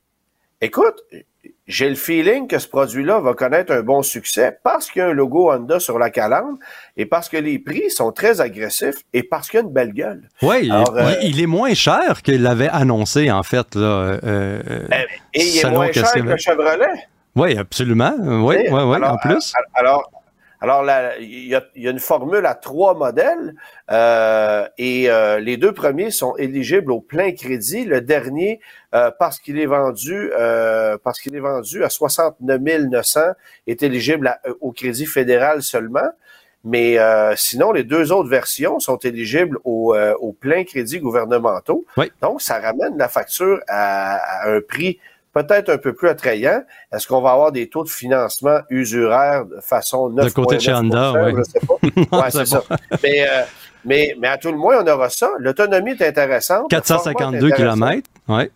écoute, 0.61 1.05
j'ai 1.71 1.89
le 1.89 1.95
feeling 1.95 2.49
que 2.49 2.59
ce 2.59 2.67
produit-là 2.67 3.21
va 3.21 3.33
connaître 3.35 3.73
un 3.73 3.83
bon 3.83 4.03
succès 4.03 4.59
parce 4.65 4.91
qu'il 4.91 5.01
y 5.01 5.05
a 5.05 5.09
un 5.09 5.13
logo 5.13 5.53
Honda 5.53 5.79
sur 5.79 6.01
la 6.01 6.11
calandre 6.11 6.59
et 6.97 7.07
parce 7.07 7.29
que 7.29 7.37
les 7.37 7.61
prix 7.61 7.91
sont 7.91 8.11
très 8.11 8.41
agressifs 8.41 9.05
et 9.13 9.23
parce 9.23 9.49
qu'il 9.49 9.61
y 9.61 9.63
a 9.63 9.67
une 9.67 9.73
belle 9.73 9.93
gueule. 9.93 10.29
Oui, 10.43 10.63
il, 10.65 10.73
euh, 10.73 11.15
il 11.23 11.41
est 11.41 11.47
moins 11.47 11.73
cher 11.75 12.23
qu'il 12.23 12.43
l'avait 12.43 12.69
annoncé, 12.69 13.31
en 13.31 13.45
fait. 13.45 13.77
Là, 13.77 13.83
euh, 13.83 14.21
euh, 14.25 14.89
Et 15.33 15.45
il 15.45 15.59
est 15.59 15.71
moins 15.71 15.93
cher 15.93 16.13
que 16.13 16.19
le 16.19 16.37
Chevrolet. 16.37 17.07
Oui, 17.37 17.57
absolument. 17.57 18.15
Oui, 18.21 18.57
sais, 18.57 18.73
oui, 18.73 18.83
oui, 18.83 19.05
en 19.05 19.17
plus. 19.19 19.53
Alors, 19.75 20.11
alors 20.61 20.85
il 21.21 21.47
y, 21.49 21.55
a, 21.55 21.63
y 21.75 21.89
a 21.89 21.91
une 21.91 21.99
formule 22.01 22.45
à 22.47 22.55
trois 22.55 22.95
modèles 22.95 23.55
euh, 23.91 24.67
et 24.79 25.11
euh, 25.11 25.39
les 25.41 25.57
deux 25.57 25.73
premiers 25.73 26.11
sont 26.11 26.37
éligibles 26.37 26.93
au 26.93 27.01
plein 27.01 27.33
crédit. 27.33 27.85
Le 27.85 28.01
dernier, 28.01 28.61
euh, 28.95 29.11
parce 29.19 29.41
qu'il 29.41 29.59
est 29.59 29.67
vendu, 29.67 30.31
euh, 30.39 30.99
parce 31.03 31.19
qu'il 31.21 31.35
est 31.35 31.41
vendu 31.41 31.83
à 31.85 31.89
69 31.89 32.61
900, 32.91 33.21
est 33.67 33.83
éligible 33.83 34.27
à- 34.29 34.41
euh, 34.47 34.55
au 34.61 34.73
crédit 34.73 35.07
fédéral 35.07 35.63
seulement. 35.63 36.09
Mais 36.63 36.99
euh, 36.99 37.35
sinon, 37.37 37.73
les 37.73 37.85
deux 37.85 38.13
autres 38.13 38.29
versions 38.29 38.81
sont 38.81 38.99
éligibles 38.99 39.59
au, 39.65 39.95
euh, 39.95 40.13
au 40.21 40.33
plein 40.35 40.65
crédit 40.65 41.01
gouvernementaux. 41.01 41.87
Oui. 41.97 42.13
Donc, 42.21 42.43
ça 42.43 42.61
ramène 42.61 42.99
la 42.99 43.09
facture 43.09 43.61
à, 43.67 44.17
à 44.17 44.51
un 44.51 44.61
prix 44.61 44.99
peut-être 45.33 45.69
un 45.71 45.79
peu 45.79 45.93
plus 45.93 46.09
attrayant. 46.09 46.63
Est-ce 46.93 47.07
qu'on 47.07 47.21
va 47.21 47.33
avoir 47.33 47.53
des 47.53 47.69
taux 47.69 47.85
de 47.85 47.89
financement 47.89 48.61
usuraires 48.71 49.47
de 49.47 49.61
façon 49.61 50.11
9 50.11 50.33
côté 50.35 50.57
de 50.57 50.61
chez 50.61 50.73
Honda, 50.73 51.13
oui. 51.13 51.35
Je 51.37 51.43
sais 51.45 51.61
pas. 51.67 52.19
Ouais, 52.23 52.31
c'est 52.31 52.47
ça. 52.47 52.63
Mais, 53.03 53.23
euh, 53.29 53.43
mais, 53.85 54.15
mais 54.19 54.29
à 54.29 54.39
tout 54.39 54.51
le 54.51 54.59
moins, 54.59 54.83
on 54.83 54.87
aura 54.87 55.09
ça. 55.11 55.31
L'autonomie 55.39 55.93
est 55.93 56.03
intéressante. 56.03 56.73
Le 56.73 56.81
format 56.81 57.11
est 57.11 57.15
452 57.15 57.47
intéressant. 57.47 57.75
km. 57.75 58.09
Oui. 58.29 58.51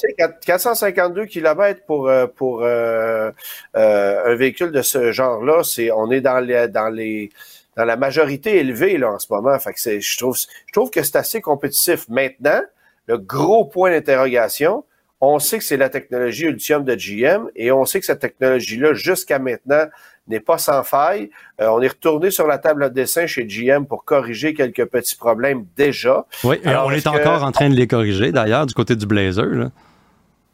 Tu 0.00 0.08
sais, 0.08 0.14
4- 0.16 0.44
452 0.44 1.24
km 1.26 1.80
pour 1.86 2.08
euh, 2.08 2.26
pour 2.26 2.62
euh, 2.62 3.32
euh, 3.76 4.32
un 4.32 4.34
véhicule 4.36 4.70
de 4.70 4.82
ce 4.82 5.10
genre-là, 5.10 5.64
c'est 5.64 5.90
on 5.90 6.10
est 6.12 6.20
dans 6.20 6.38
les 6.38 6.68
dans 6.68 6.88
les 6.88 7.30
dans 7.76 7.84
la 7.84 7.96
majorité 7.96 8.58
élevée 8.58 8.96
là 8.96 9.10
en 9.12 9.18
ce 9.18 9.26
moment. 9.32 9.58
Fait 9.58 9.72
que 9.72 9.80
c'est 9.80 10.00
je 10.00 10.18
trouve 10.18 10.36
je 10.36 10.72
trouve 10.72 10.90
que 10.90 11.02
c'est 11.02 11.16
assez 11.16 11.40
compétitif. 11.40 12.08
Maintenant, 12.08 12.60
le 13.06 13.18
gros 13.18 13.64
point 13.64 13.90
d'interrogation, 13.90 14.84
on 15.20 15.38
sait 15.38 15.58
que 15.58 15.64
c'est 15.64 15.76
la 15.76 15.88
technologie 15.88 16.44
Ultium 16.44 16.84
de 16.84 16.94
GM 16.94 17.48
et 17.56 17.72
on 17.72 17.84
sait 17.84 18.00
que 18.00 18.06
cette 18.06 18.20
technologie-là 18.20 18.94
jusqu'à 18.94 19.38
maintenant 19.38 19.84
n'est 20.28 20.40
pas 20.40 20.58
sans 20.58 20.82
faille. 20.84 21.30
Euh, 21.60 21.68
on 21.68 21.80
est 21.80 21.88
retourné 21.88 22.30
sur 22.30 22.46
la 22.46 22.58
table 22.58 22.84
de 22.90 22.94
dessin 22.94 23.26
chez 23.26 23.44
GM 23.46 23.84
pour 23.86 24.04
corriger 24.04 24.52
quelques 24.54 24.84
petits 24.84 25.16
problèmes 25.16 25.64
déjà. 25.76 26.26
Oui, 26.44 26.60
et 26.62 26.68
Alors, 26.68 26.86
on 26.86 26.90
est, 26.90 27.02
que- 27.02 27.08
encore 27.08 27.42
en 27.42 27.50
train 27.52 27.70
de 27.70 27.74
les 27.74 27.86
corriger, 27.86 28.30
d'ailleurs, 28.30 28.66
du 28.66 28.74
côté 28.74 28.94
du 28.94 29.06
Blazer. 29.06 29.46
Là. 29.46 29.70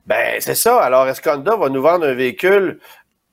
Ben, 0.07 0.37
c'est 0.41 0.55
ça. 0.55 0.81
Alors, 0.83 1.09
est-ce 1.09 1.21
qu'Honda 1.21 1.57
va 1.57 1.69
nous 1.71 1.83
vendre 1.83 2.07
un 2.07 2.15
véhicule 2.15 2.79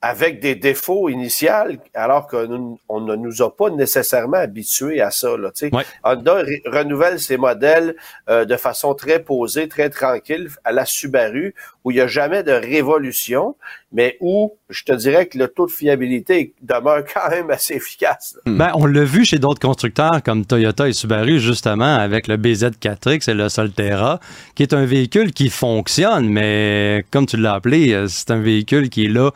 avec 0.04 0.40
des 0.40 0.56
défauts 0.56 1.10
initiaux, 1.10 1.52
alors 1.94 2.26
qu'on 2.28 2.80
on 2.90 3.02
ne 3.02 3.16
nous 3.16 3.42
a 3.44 3.56
pas 3.56 3.70
nécessairement 3.70 4.38
habitués 4.38 5.00
à 5.00 5.12
ça. 5.12 5.38
Là, 5.38 5.52
tu 5.52 5.70
sais. 5.70 5.76
Ouais. 5.76 5.84
Honda 6.04 6.42
re- 6.44 6.62
renouvelle 6.68 7.20
ses 7.20 7.38
modèles 7.38 7.96
euh, 8.28 8.44
de 8.46 8.56
façon 8.58 8.96
très 8.96 9.20
posée, 9.20 9.68
très 9.68 9.90
tranquille, 9.92 10.50
à 10.64 10.72
la 10.72 10.86
Subaru, 10.86 11.54
où 11.84 11.92
il 11.92 11.96
n'y 11.96 12.02
a 12.02 12.08
jamais 12.08 12.42
de 12.42 12.52
révolution, 12.52 13.56
mais 13.92 14.18
où 14.22 14.56
je 14.70 14.84
te 14.84 14.92
dirais 14.94 15.28
que 15.28 15.38
le 15.38 15.48
taux 15.48 15.68
de 15.68 15.72
fiabilité 15.72 16.54
demeure 16.64 17.04
quand 17.14 17.30
même 17.30 17.52
assez 17.52 17.76
efficace. 17.76 18.36
là. 18.46 18.52
Ben, 18.52 18.72
on 18.76 18.88
l'a 18.88 19.04
vu 19.04 19.24
chez 19.24 19.38
d'autres 19.38 19.60
constructeurs 19.62 20.24
comme 20.24 20.46
Toyota 20.46 20.90
et 20.90 20.94
Subaru, 20.94 21.40
justement, 21.40 21.96
avec 21.96 22.28
le 22.28 22.38
BZ4X 22.38 23.30
et 23.30 23.34
le 23.36 23.50
Solterra, 23.50 24.20
qui 24.56 24.64
est 24.64 24.74
un 24.74 24.86
véhicule 24.86 25.32
qui 25.32 25.50
fonctionne, 25.50 26.28
mais 26.28 27.06
comme 27.12 27.28
tu 27.28 27.38
l'as 27.38 27.54
appelé, 27.54 27.94
euh, 27.94 28.08
c'est 28.08 28.32
un 28.32 28.40
véhicule 28.42 28.90
qui 28.90 29.06
est 29.06 29.10
là 29.10 29.30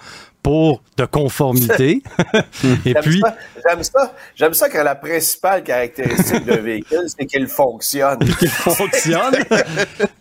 pour 0.45 0.84
de 0.95 1.05
conformité. 1.05 2.03
et 2.86 2.91
J'aime 2.93 3.01
puis, 3.01 3.19
ça, 3.19 3.36
j'aime 3.67 3.84
ça, 3.84 4.13
j'aime 4.36 4.53
ça 4.53 4.69
quand 4.69 4.84
la 4.84 4.93
principale 4.93 5.63
caractéristique 5.63 6.45
d'un 6.45 6.58
véhicule, 6.58 7.01
c'est 7.08 7.25
qu'il 7.25 7.47
fonctionne. 7.47 8.19
qui 8.39 8.45
fonctionne, 8.45 9.34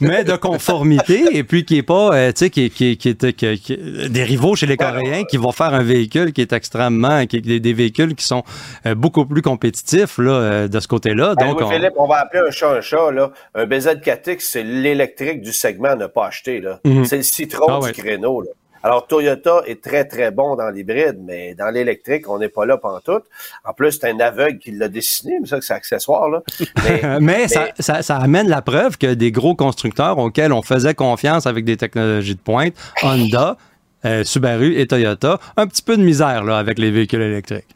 mais 0.01 0.25
de 0.25 0.35
conformité, 0.37 1.25
et 1.37 1.45
puis 1.45 1.67
qui 1.67 1.77
est 1.77 1.83
pas, 1.83 2.15
euh, 2.17 2.33
tu 2.33 2.39
sais, 2.47 2.51
qui, 2.51 2.71
qui, 2.71 2.97
qui, 2.97 3.11
est- 3.11 3.33
qui- 3.35 4.09
des 4.09 4.25
rivaux 4.25 4.57
chez 4.57 4.65
les 4.65 4.79
Coréens 4.79 5.25
qui 5.25 5.37
vont 5.37 5.53
faire 5.53 5.75
un 5.75 5.83
véhicule 5.83 6.33
qui 6.33 6.41
est 6.41 6.55
extrêmement, 6.55 7.27
qui, 7.27 7.43
des, 7.43 7.61
des 7.61 7.73
véhicules 7.75 8.15
qui 8.15 8.25
sont 8.25 8.45
euh, 8.87 8.95
beaucoup 8.95 9.27
plus 9.27 9.43
compétitifs 9.43 10.17
là, 10.17 10.33
euh, 10.33 10.69
de 10.69 10.81
ce 10.81 10.89
côté-là. 10.89 11.35
Ben, 11.39 11.49
Donc, 11.49 11.61
on- 11.61 11.65
Louis-Philippe, 11.69 11.93
on 11.99 12.07
va 12.09 12.21
appeler 12.21 12.45
un 12.49 12.51
chat 12.51 12.71
un 12.71 12.81
chat. 12.81 13.11
Là. 13.11 13.31
Un 13.55 13.67
BZ4X, 13.67 14.37
c'est 14.41 14.63
l'électrique 14.63 15.43
du 15.43 15.53
segment 15.53 15.89
à 15.91 15.97
ne 15.97 16.07
pas 16.07 16.29
acheter. 16.29 16.61
là. 16.63 16.81
Mhm. 16.85 17.05
C'est 17.05 17.19
le 17.19 17.23
citron 17.23 17.67
Ah 17.69 17.79
du 17.81 17.85
ouais. 17.89 17.93
créneau. 17.93 18.41
Là. 18.41 18.49
Alors, 18.85 19.07
Toyota 19.07 19.63
est 19.67 19.83
très, 19.83 20.05
très 20.05 20.31
bon 20.31 20.57
dans 20.57 20.69
l'hybride, 20.69 21.17
mais 21.19 21.55
dans 21.55 21.71
l'électrique, 21.71 22.29
on 22.29 22.39
n'est 22.39 22.51
pas 22.51 22.67
là 22.67 22.77
pantoute. 22.77 23.25
En 23.65 23.73
plus, 23.73 23.93
c'est 23.93 24.11
un 24.11 24.21
aveugle 24.21 24.59
qui 24.59 24.73
l'a 24.73 24.89
dessiné, 24.89 25.39
mais 25.41 25.47
ça, 25.47 25.59
c'est 25.63 25.73
accessoire. 25.73 26.29
Là. 26.29 26.43
Mais, 26.85 27.21
mais 27.21 27.49
ça, 27.49 27.69
ça, 27.79 28.03
ça 28.03 28.19
amène 28.19 28.47
la 28.47 28.61
preuve 28.61 28.99
que 28.99 29.15
des 29.15 29.33
gros 29.33 29.55
constructeurs 29.55 30.19
auxquels 30.19 30.53
on 30.53 30.61
faisait 30.61 30.93
confiance 30.93 31.47
avec 31.47 31.65
des 31.65 31.79
technologies 31.79 32.35
de 32.35 32.41
pointe, 32.41 32.75
Honda, 33.03 33.57
euh, 34.05 34.23
Subaru 34.23 34.79
et 34.79 34.87
Toyota, 34.87 35.41
un 35.57 35.67
petit 35.67 35.83
peu 35.83 35.97
de 35.97 36.03
misère 36.03 36.45
là, 36.45 36.59
avec 36.59 36.79
les 36.79 36.91
véhicules 36.91 37.23
électriques. 37.23 37.75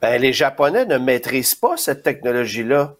ben, 0.00 0.18
les 0.20 0.32
Japonais 0.32 0.86
ne 0.86 0.96
maîtrisent 0.96 1.54
pas 1.54 1.76
cette 1.76 2.02
technologie-là. 2.02 2.94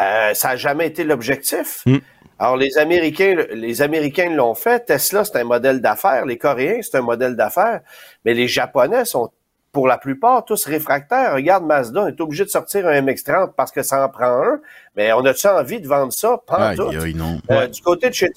Euh, 0.00 0.34
ça 0.34 0.48
n'a 0.48 0.56
jamais 0.56 0.86
été 0.86 1.02
l'objectif. 1.02 1.82
Mm. 1.86 1.96
Alors, 2.38 2.56
les 2.56 2.78
Américains, 2.78 3.36
les 3.52 3.80
Américains 3.82 4.30
l'ont 4.30 4.54
fait. 4.54 4.84
Tesla, 4.86 5.24
c'est 5.24 5.36
un 5.38 5.44
modèle 5.44 5.80
d'affaires. 5.80 6.26
Les 6.26 6.36
Coréens, 6.38 6.80
c'est 6.82 6.96
un 6.98 7.02
modèle 7.02 7.36
d'affaires. 7.36 7.80
Mais 8.24 8.34
les 8.34 8.48
Japonais 8.48 9.04
sont, 9.04 9.30
pour 9.72 9.86
la 9.86 9.98
plupart, 9.98 10.44
tous 10.44 10.64
réfractaires. 10.66 11.34
Regarde 11.34 11.64
Mazda, 11.64 12.02
on 12.02 12.06
est 12.08 12.20
obligé 12.20 12.44
de 12.44 12.50
sortir 12.50 12.86
un 12.88 13.00
MX-30 13.02 13.52
parce 13.56 13.70
que 13.70 13.82
ça 13.82 14.04
en 14.04 14.08
prend 14.08 14.42
un. 14.42 14.60
Mais 14.96 15.12
on 15.12 15.24
a-tu 15.24 15.46
envie 15.46 15.80
de 15.80 15.86
vendre 15.86 16.12
ça? 16.12 16.38
Pas 16.46 16.68
Aïe, 16.70 16.76
tout. 16.76 16.88
aïe, 16.88 17.14
non. 17.14 17.38
Euh, 17.50 17.66
du 17.68 17.80
côté 17.82 18.08
de 18.08 18.14
chez 18.14 18.30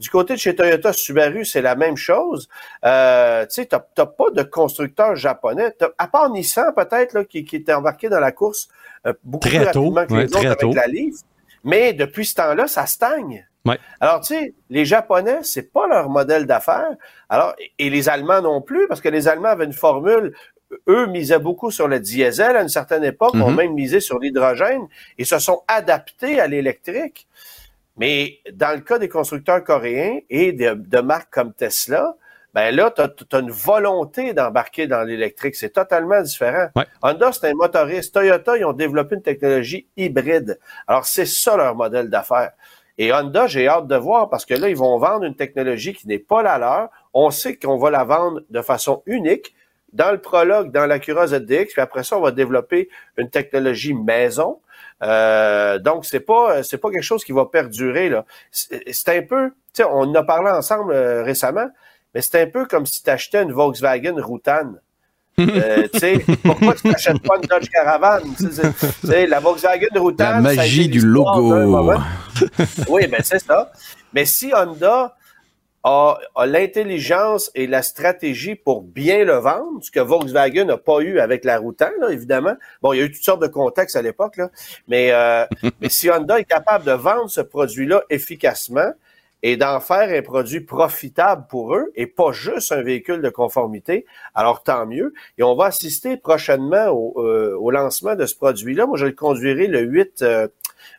du 0.00 0.10
côté 0.10 0.34
de 0.34 0.38
chez 0.40 0.56
Toyota 0.56 0.92
Subaru, 0.92 1.44
c'est 1.44 1.62
la 1.62 1.76
même 1.76 1.96
chose. 1.96 2.48
Euh, 2.84 3.44
tu 3.46 3.54
sais, 3.54 3.66
t'as 3.66 3.78
t'as 3.94 4.06
pas 4.06 4.30
de 4.34 4.42
constructeur 4.42 5.14
japonais, 5.14 5.70
T'as- 5.78 5.90
à 5.98 6.08
part 6.08 6.28
Nissan 6.30 6.72
peut-être 6.74 7.12
là, 7.12 7.24
qui, 7.24 7.44
qui 7.44 7.56
était 7.56 7.72
embarqué 7.72 8.08
dans 8.08 8.18
la 8.18 8.32
course 8.32 8.66
euh, 9.06 9.12
beaucoup 9.22 9.48
Très 9.48 9.58
plus 9.60 9.70
tôt, 9.70 9.90
rapidement 9.90 10.06
que 10.06 10.12
ouais, 10.12 10.18
les 10.22 10.26
autres 10.26 10.38
très 10.38 10.46
avec 10.48 10.58
tôt. 10.58 10.74
la 10.74 10.86
Leaf. 10.88 11.14
Mais 11.64 11.92
depuis 11.92 12.24
ce 12.26 12.34
temps-là, 12.34 12.66
ça 12.68 12.86
stagne. 12.86 13.46
Ouais. 13.64 13.78
Alors, 13.98 14.20
tu 14.20 14.34
sais, 14.34 14.54
les 14.68 14.84
Japonais, 14.84 15.38
c'est 15.42 15.72
pas 15.72 15.86
leur 15.88 16.10
modèle 16.10 16.44
d'affaires. 16.46 16.90
Alors, 17.30 17.54
et 17.78 17.88
les 17.90 18.08
Allemands 18.10 18.42
non 18.42 18.60
plus, 18.60 18.86
parce 18.88 19.00
que 19.00 19.08
les 19.08 19.26
Allemands 19.26 19.48
avaient 19.48 19.64
une 19.64 19.72
formule. 19.72 20.34
Eux 20.88 21.06
misaient 21.06 21.38
beaucoup 21.38 21.70
sur 21.70 21.88
le 21.88 21.98
diesel 22.00 22.56
à 22.56 22.62
une 22.62 22.68
certaine 22.68 23.04
époque, 23.04 23.34
ont 23.34 23.50
Mhm. 23.50 23.56
même 23.56 23.72
misé 23.74 24.00
sur 24.00 24.18
l'hydrogène 24.18 24.86
et 25.18 25.24
se 25.24 25.38
sont 25.38 25.62
adaptés 25.68 26.40
à 26.40 26.46
l'électrique. 26.46 27.26
Mais 27.96 28.40
dans 28.52 28.74
le 28.74 28.80
cas 28.82 28.98
des 28.98 29.08
constructeurs 29.08 29.62
coréens 29.62 30.18
et 30.28 30.52
de, 30.52 30.74
de 30.74 31.00
marques 31.00 31.32
comme 31.32 31.52
Tesla, 31.54 32.16
ben 32.54 32.74
là, 32.74 32.92
tu 32.92 33.02
as, 33.02 33.38
une 33.40 33.50
volonté 33.50 34.32
d'embarquer 34.32 34.86
dans 34.86 35.02
l'électrique. 35.02 35.56
C'est 35.56 35.70
totalement 35.70 36.22
différent. 36.22 36.68
Ouais. 36.76 36.86
Honda, 37.02 37.32
c'est 37.32 37.48
un 37.48 37.54
motoriste. 37.54 38.14
Toyota, 38.14 38.56
ils 38.56 38.64
ont 38.64 38.72
développé 38.72 39.16
une 39.16 39.22
technologie 39.22 39.88
hybride. 39.96 40.60
Alors, 40.86 41.04
c'est 41.04 41.26
ça 41.26 41.56
leur 41.56 41.74
modèle 41.74 42.08
d'affaires. 42.10 42.52
Et 42.96 43.12
Honda, 43.12 43.48
j'ai 43.48 43.66
hâte 43.66 43.88
de 43.88 43.96
voir 43.96 44.30
parce 44.30 44.44
que 44.44 44.54
là, 44.54 44.68
ils 44.68 44.76
vont 44.76 44.96
vendre 44.98 45.24
une 45.24 45.34
technologie 45.34 45.94
qui 45.94 46.06
n'est 46.06 46.20
pas 46.20 46.44
la 46.44 46.58
leur. 46.58 46.90
On 47.12 47.30
sait 47.30 47.56
qu'on 47.56 47.76
va 47.76 47.90
la 47.90 48.04
vendre 48.04 48.42
de 48.48 48.62
façon 48.62 49.02
unique 49.06 49.54
dans 49.92 50.12
le 50.12 50.18
prologue, 50.18 50.70
dans 50.70 50.86
l'Acura 50.86 51.26
ZDX, 51.28 51.72
puis 51.72 51.80
après 51.80 52.02
ça, 52.02 52.18
on 52.18 52.20
va 52.20 52.32
développer 52.32 52.88
une 53.16 53.30
technologie 53.30 53.94
maison. 53.94 54.60
Euh, 55.02 55.78
donc, 55.78 56.04
c'est 56.04 56.20
pas 56.20 56.62
c'est 56.62 56.78
pas 56.78 56.90
quelque 56.90 57.02
chose 57.02 57.24
qui 57.24 57.32
va 57.32 57.46
perdurer. 57.46 58.08
là. 58.08 58.24
C'est 58.50 58.82
c'est 58.92 59.16
un 59.16 59.22
peu, 59.22 59.50
tu 59.50 59.82
sais, 59.82 59.84
on 59.84 60.02
en 60.02 60.14
a 60.14 60.22
parlé 60.22 60.50
ensemble 60.50 60.92
euh, 60.92 61.22
récemment, 61.24 61.68
mais 62.14 62.22
c'est 62.22 62.40
un 62.40 62.46
peu 62.46 62.64
comme 62.66 62.86
si 62.86 63.02
tu 63.02 63.10
achetais 63.10 63.42
une 63.42 63.52
Volkswagen 63.52 64.14
Routane. 64.20 64.80
Euh, 65.40 65.88
tu 65.92 65.98
sais, 65.98 66.24
pourquoi 66.44 66.74
tu 66.76 66.86
n'achètes 66.86 67.20
pas 67.20 67.34
une 67.34 67.48
Dodge 67.48 67.68
Caravan? 67.68 68.20
Tu 68.38 68.44
sais, 68.52 68.52
c'est- 68.52 69.00
tu 69.00 69.06
sais, 69.08 69.26
la 69.26 69.40
Volkswagen 69.40 69.88
Routane. 69.96 70.42
La 70.42 70.42
ça 70.42 70.48
a 70.48 70.52
été 70.52 70.56
magie 70.62 70.88
du 70.88 71.00
logo. 71.00 71.52
Oui, 72.88 73.08
ben 73.08 73.20
c'est 73.24 73.40
ça. 73.40 73.72
Mais 74.12 74.26
si 74.26 74.52
Honda 74.54 75.16
a, 75.82 76.18
a 76.36 76.46
l'intelligence 76.46 77.50
et 77.56 77.66
la 77.66 77.82
stratégie 77.82 78.54
pour 78.54 78.82
bien 78.82 79.24
le 79.24 79.34
vendre, 79.34 79.80
ce 79.82 79.90
que 79.90 79.98
Volkswagen 79.98 80.66
n'a 80.66 80.76
pas 80.78 81.00
eu 81.00 81.18
avec 81.18 81.44
la 81.44 81.58
Routan, 81.58 81.90
là, 82.00 82.10
évidemment. 82.10 82.54
Bon, 82.80 82.92
il 82.92 82.98
y 82.98 83.02
a 83.02 83.04
eu 83.06 83.10
toutes 83.10 83.24
sortes 83.24 83.42
de 83.42 83.48
contextes 83.48 83.96
à 83.96 84.02
l'époque, 84.02 84.36
là, 84.36 84.50
mais, 84.86 85.10
euh, 85.10 85.44
mais 85.80 85.88
si 85.88 86.08
Honda 86.10 86.38
est 86.38 86.44
capable 86.44 86.84
de 86.84 86.92
vendre 86.92 87.28
ce 87.28 87.40
produit-là 87.40 88.02
efficacement, 88.08 88.92
et 89.44 89.58
d'en 89.58 89.78
faire 89.78 90.08
un 90.08 90.22
produit 90.22 90.62
profitable 90.62 91.44
pour 91.50 91.74
eux 91.76 91.92
et 91.96 92.06
pas 92.06 92.32
juste 92.32 92.72
un 92.72 92.80
véhicule 92.80 93.20
de 93.20 93.28
conformité, 93.28 94.06
alors 94.34 94.62
tant 94.62 94.86
mieux. 94.86 95.12
Et 95.36 95.42
on 95.42 95.54
va 95.54 95.66
assister 95.66 96.16
prochainement 96.16 96.88
au, 96.88 97.22
euh, 97.22 97.54
au 97.60 97.70
lancement 97.70 98.14
de 98.14 98.24
ce 98.24 98.34
produit-là. 98.34 98.86
Moi, 98.86 98.96
je 98.96 99.04
le 99.04 99.12
conduirai 99.12 99.66
le 99.66 99.80
8, 99.80 100.22
euh, 100.22 100.48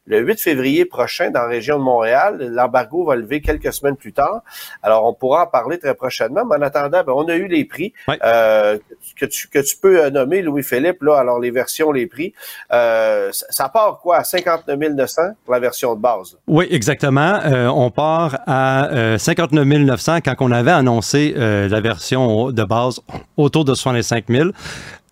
le 0.07 0.19
8 0.19 0.39
février 0.39 0.85
prochain 0.85 1.31
dans 1.31 1.41
la 1.41 1.47
région 1.47 1.77
de 1.79 1.83
Montréal. 1.83 2.37
L'embargo 2.53 3.05
va 3.05 3.15
lever 3.15 3.41
quelques 3.41 3.73
semaines 3.73 3.95
plus 3.95 4.13
tard. 4.13 4.41
Alors, 4.83 5.05
on 5.05 5.13
pourra 5.13 5.43
en 5.43 5.47
parler 5.47 5.79
très 5.79 5.95
prochainement. 5.95 6.43
Mais 6.45 6.57
en 6.57 6.61
attendant, 6.61 7.03
ben, 7.03 7.13
on 7.15 7.27
a 7.27 7.35
eu 7.35 7.47
les 7.47 7.65
prix 7.65 7.93
euh, 8.23 8.77
que, 9.19 9.25
tu, 9.25 9.47
que 9.47 9.59
tu 9.59 9.77
peux 9.77 10.03
euh, 10.03 10.09
nommer, 10.09 10.41
Louis-Philippe. 10.41 11.01
Là, 11.01 11.17
alors, 11.17 11.39
les 11.39 11.51
versions, 11.51 11.91
les 11.91 12.05
prix. 12.07 12.33
Euh, 12.71 13.29
ça, 13.31 13.69
part 13.69 13.99
quoi? 14.01 14.17
À 14.17 14.23
59 14.23 14.77
900 14.93 15.21
pour 15.43 15.53
la 15.53 15.59
version 15.59 15.95
de 15.95 16.01
base. 16.01 16.37
Oui, 16.47 16.67
exactement. 16.69 17.39
Euh, 17.45 17.67
on 17.67 17.89
part 17.91 18.37
à 18.47 18.89
euh, 18.91 19.17
59 19.17 19.65
900 19.65 20.17
quand 20.23 20.35
on 20.39 20.51
avait 20.51 20.71
annoncé 20.71 21.33
euh, 21.37 21.67
la 21.67 21.81
version 21.81 22.51
de 22.51 22.63
base 22.63 22.99
autour 23.37 23.65
de 23.65 23.73
65 23.73 24.25
000. 24.29 24.49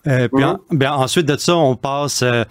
Euh, 0.06 0.28
puis 0.28 0.44
Mhm. 0.44 0.50
en- 0.50 0.60
ben, 0.72 0.92
ensuite 0.92 1.26
de 1.26 1.38
ça, 1.38 1.56
on 1.56 1.76
passe, 1.76 2.22
euh, 2.24 2.44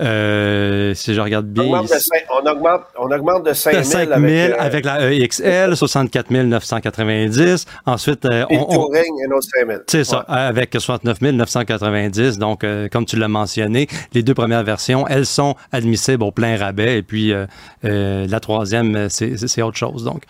euh, 0.00 0.94
si 0.94 1.14
je 1.14 1.20
regarde 1.20 1.46
On 1.48 1.52
bien, 1.52 1.64
augmente, 1.64 1.90
de 1.90 1.94
ici, 1.96 2.08
cinq- 2.12 2.24
on 2.30 2.46
augmente, 2.50 2.80
on 2.98 3.10
augmente 3.10 3.44
de 3.44 3.52
5 3.52 3.76
de 3.76 3.82
000 3.82 3.84
5 3.84 4.08
000 4.08 4.12
avec, 4.12 4.50
euh, 4.52 4.54
avec 4.58 4.84
la 4.84 5.12
EXL, 5.12 5.76
64 5.76 6.30
990. 6.30 7.64
Ensuite, 7.86 8.24
euh, 8.26 8.44
on, 8.50 8.56
on- 8.60 8.64
Touring, 8.74 9.12
un 9.28 9.32
autre 9.36 9.46
5 9.58 9.66
000. 9.68 9.80
c'est 9.86 10.04
ça, 10.04 10.18
avec 10.28 10.74
69 10.78 11.20
990. 11.20 12.38
Donc, 12.38 12.64
euh, 12.64 12.88
comme 12.90 13.04
tu 13.06 13.16
l'as 13.16 13.28
mentionné, 13.28 13.88
les 14.12 14.22
deux 14.22 14.34
premières 14.34 14.64
versions, 14.64 15.06
elles 15.08 15.26
sont 15.26 15.54
admissibles 15.72 16.22
au 16.22 16.30
plein 16.32 16.56
rabais. 16.56 16.98
Et 16.98 17.02
puis, 17.02 17.32
euh, 17.32 17.46
euh, 17.84 18.26
la 18.28 18.40
troisième, 18.40 19.08
c'est 19.08 19.36
c'est 19.36 19.62
autre 19.62 19.76
chose. 19.78 20.04
Donc, 20.04 20.22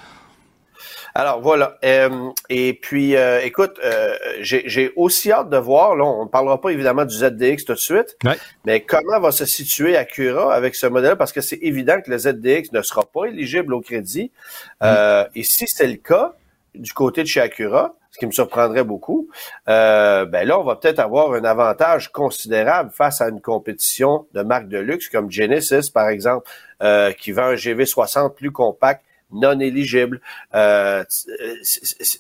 Alors 1.18 1.40
voilà. 1.40 1.76
Euh, 1.84 2.30
et 2.48 2.74
puis, 2.74 3.16
euh, 3.16 3.40
écoute, 3.42 3.80
euh, 3.84 4.14
j'ai 4.40 4.92
aussi 4.94 5.32
hâte 5.32 5.50
de 5.50 5.56
voir, 5.56 5.96
là, 5.96 6.04
on 6.04 6.26
ne 6.26 6.28
parlera 6.28 6.60
pas 6.60 6.70
évidemment 6.70 7.04
du 7.04 7.12
ZDX 7.16 7.64
tout 7.64 7.72
de 7.72 7.78
suite, 7.78 8.16
Ouais. 8.24 8.36
mais 8.64 8.82
comment 8.82 9.18
va 9.18 9.32
se 9.32 9.44
situer 9.44 9.96
Acura 9.96 10.54
avec 10.54 10.76
ce 10.76 10.86
modèle, 10.86 11.16
parce 11.16 11.32
que 11.32 11.40
c'est 11.40 11.58
évident 11.60 12.00
que 12.00 12.12
le 12.12 12.18
ZDX 12.18 12.70
ne 12.72 12.82
sera 12.82 13.02
pas 13.02 13.24
éligible 13.24 13.74
au 13.74 13.80
crédit. 13.80 14.30
Euh, 14.84 15.24
et 15.34 15.42
si 15.42 15.66
c'est 15.66 15.88
le 15.88 15.96
cas, 15.96 16.34
du 16.76 16.92
côté 16.92 17.22
de 17.24 17.26
chez 17.26 17.40
Acura, 17.40 17.96
ce 18.12 18.18
qui 18.18 18.26
me 18.26 18.30
surprendrait 18.30 18.84
beaucoup, 18.84 19.28
euh, 19.68 20.24
ben 20.24 20.46
là, 20.46 20.60
on 20.60 20.62
va 20.62 20.76
peut-être 20.76 21.00
avoir 21.00 21.32
un 21.32 21.42
avantage 21.42 22.12
considérable 22.12 22.92
face 22.94 23.20
à 23.20 23.28
une 23.28 23.40
compétition 23.40 24.26
de 24.34 24.42
marques 24.42 24.68
de 24.68 24.78
luxe 24.78 25.08
comme 25.08 25.32
Genesis, 25.32 25.90
par 25.92 26.08
exemple, 26.10 26.48
euh, 26.80 27.10
qui 27.10 27.32
vend 27.32 27.42
un 27.46 27.54
GV60 27.54 28.34
plus 28.34 28.52
compact, 28.52 29.02
non 29.32 29.58
éligible. 29.60 30.20
Euh, 30.54 31.04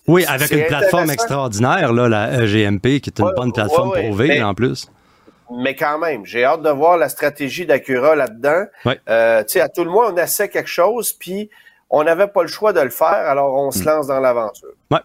oui, 0.06 0.24
avec 0.26 0.50
une 0.50 0.66
plateforme 0.66 1.10
extraordinaire, 1.10 1.92
là, 1.92 2.08
la 2.08 2.46
GMP, 2.46 3.00
qui 3.00 3.10
est 3.10 3.18
une 3.18 3.26
Ouais, 3.26 3.32
bonne 3.36 3.52
plateforme 3.52 3.90
ouais, 3.90 4.10
ouais, 4.10 4.28
mais- 4.28 4.42
en 4.42 4.54
plus. 4.54 4.86
Mais 5.50 5.74
quand 5.74 5.98
même, 5.98 6.26
j'ai 6.26 6.44
hâte 6.44 6.62
de 6.62 6.68
voir 6.68 6.98
la 6.98 7.08
stratégie 7.08 7.64
d'Acura 7.64 8.14
là-dedans. 8.14 8.64
Euh, 9.08 9.42
tu 9.44 9.52
sais, 9.54 9.60
à 9.62 9.68
tout 9.70 9.82
le 9.82 9.90
moins, 9.90 10.12
on 10.12 10.16
essaie 10.18 10.50
quelque 10.50 10.68
chose, 10.68 11.12
puis 11.14 11.48
on 11.88 12.04
n'avait 12.04 12.26
pas 12.26 12.42
le 12.42 12.48
choix 12.48 12.74
de 12.74 12.80
le 12.80 12.90
faire, 12.90 13.06
alors 13.08 13.54
on 13.54 13.70
se 13.70 13.82
lance 13.82 14.08
dans 14.08 14.20
l'aventure. 14.20 14.68
Ouais, 14.90 14.98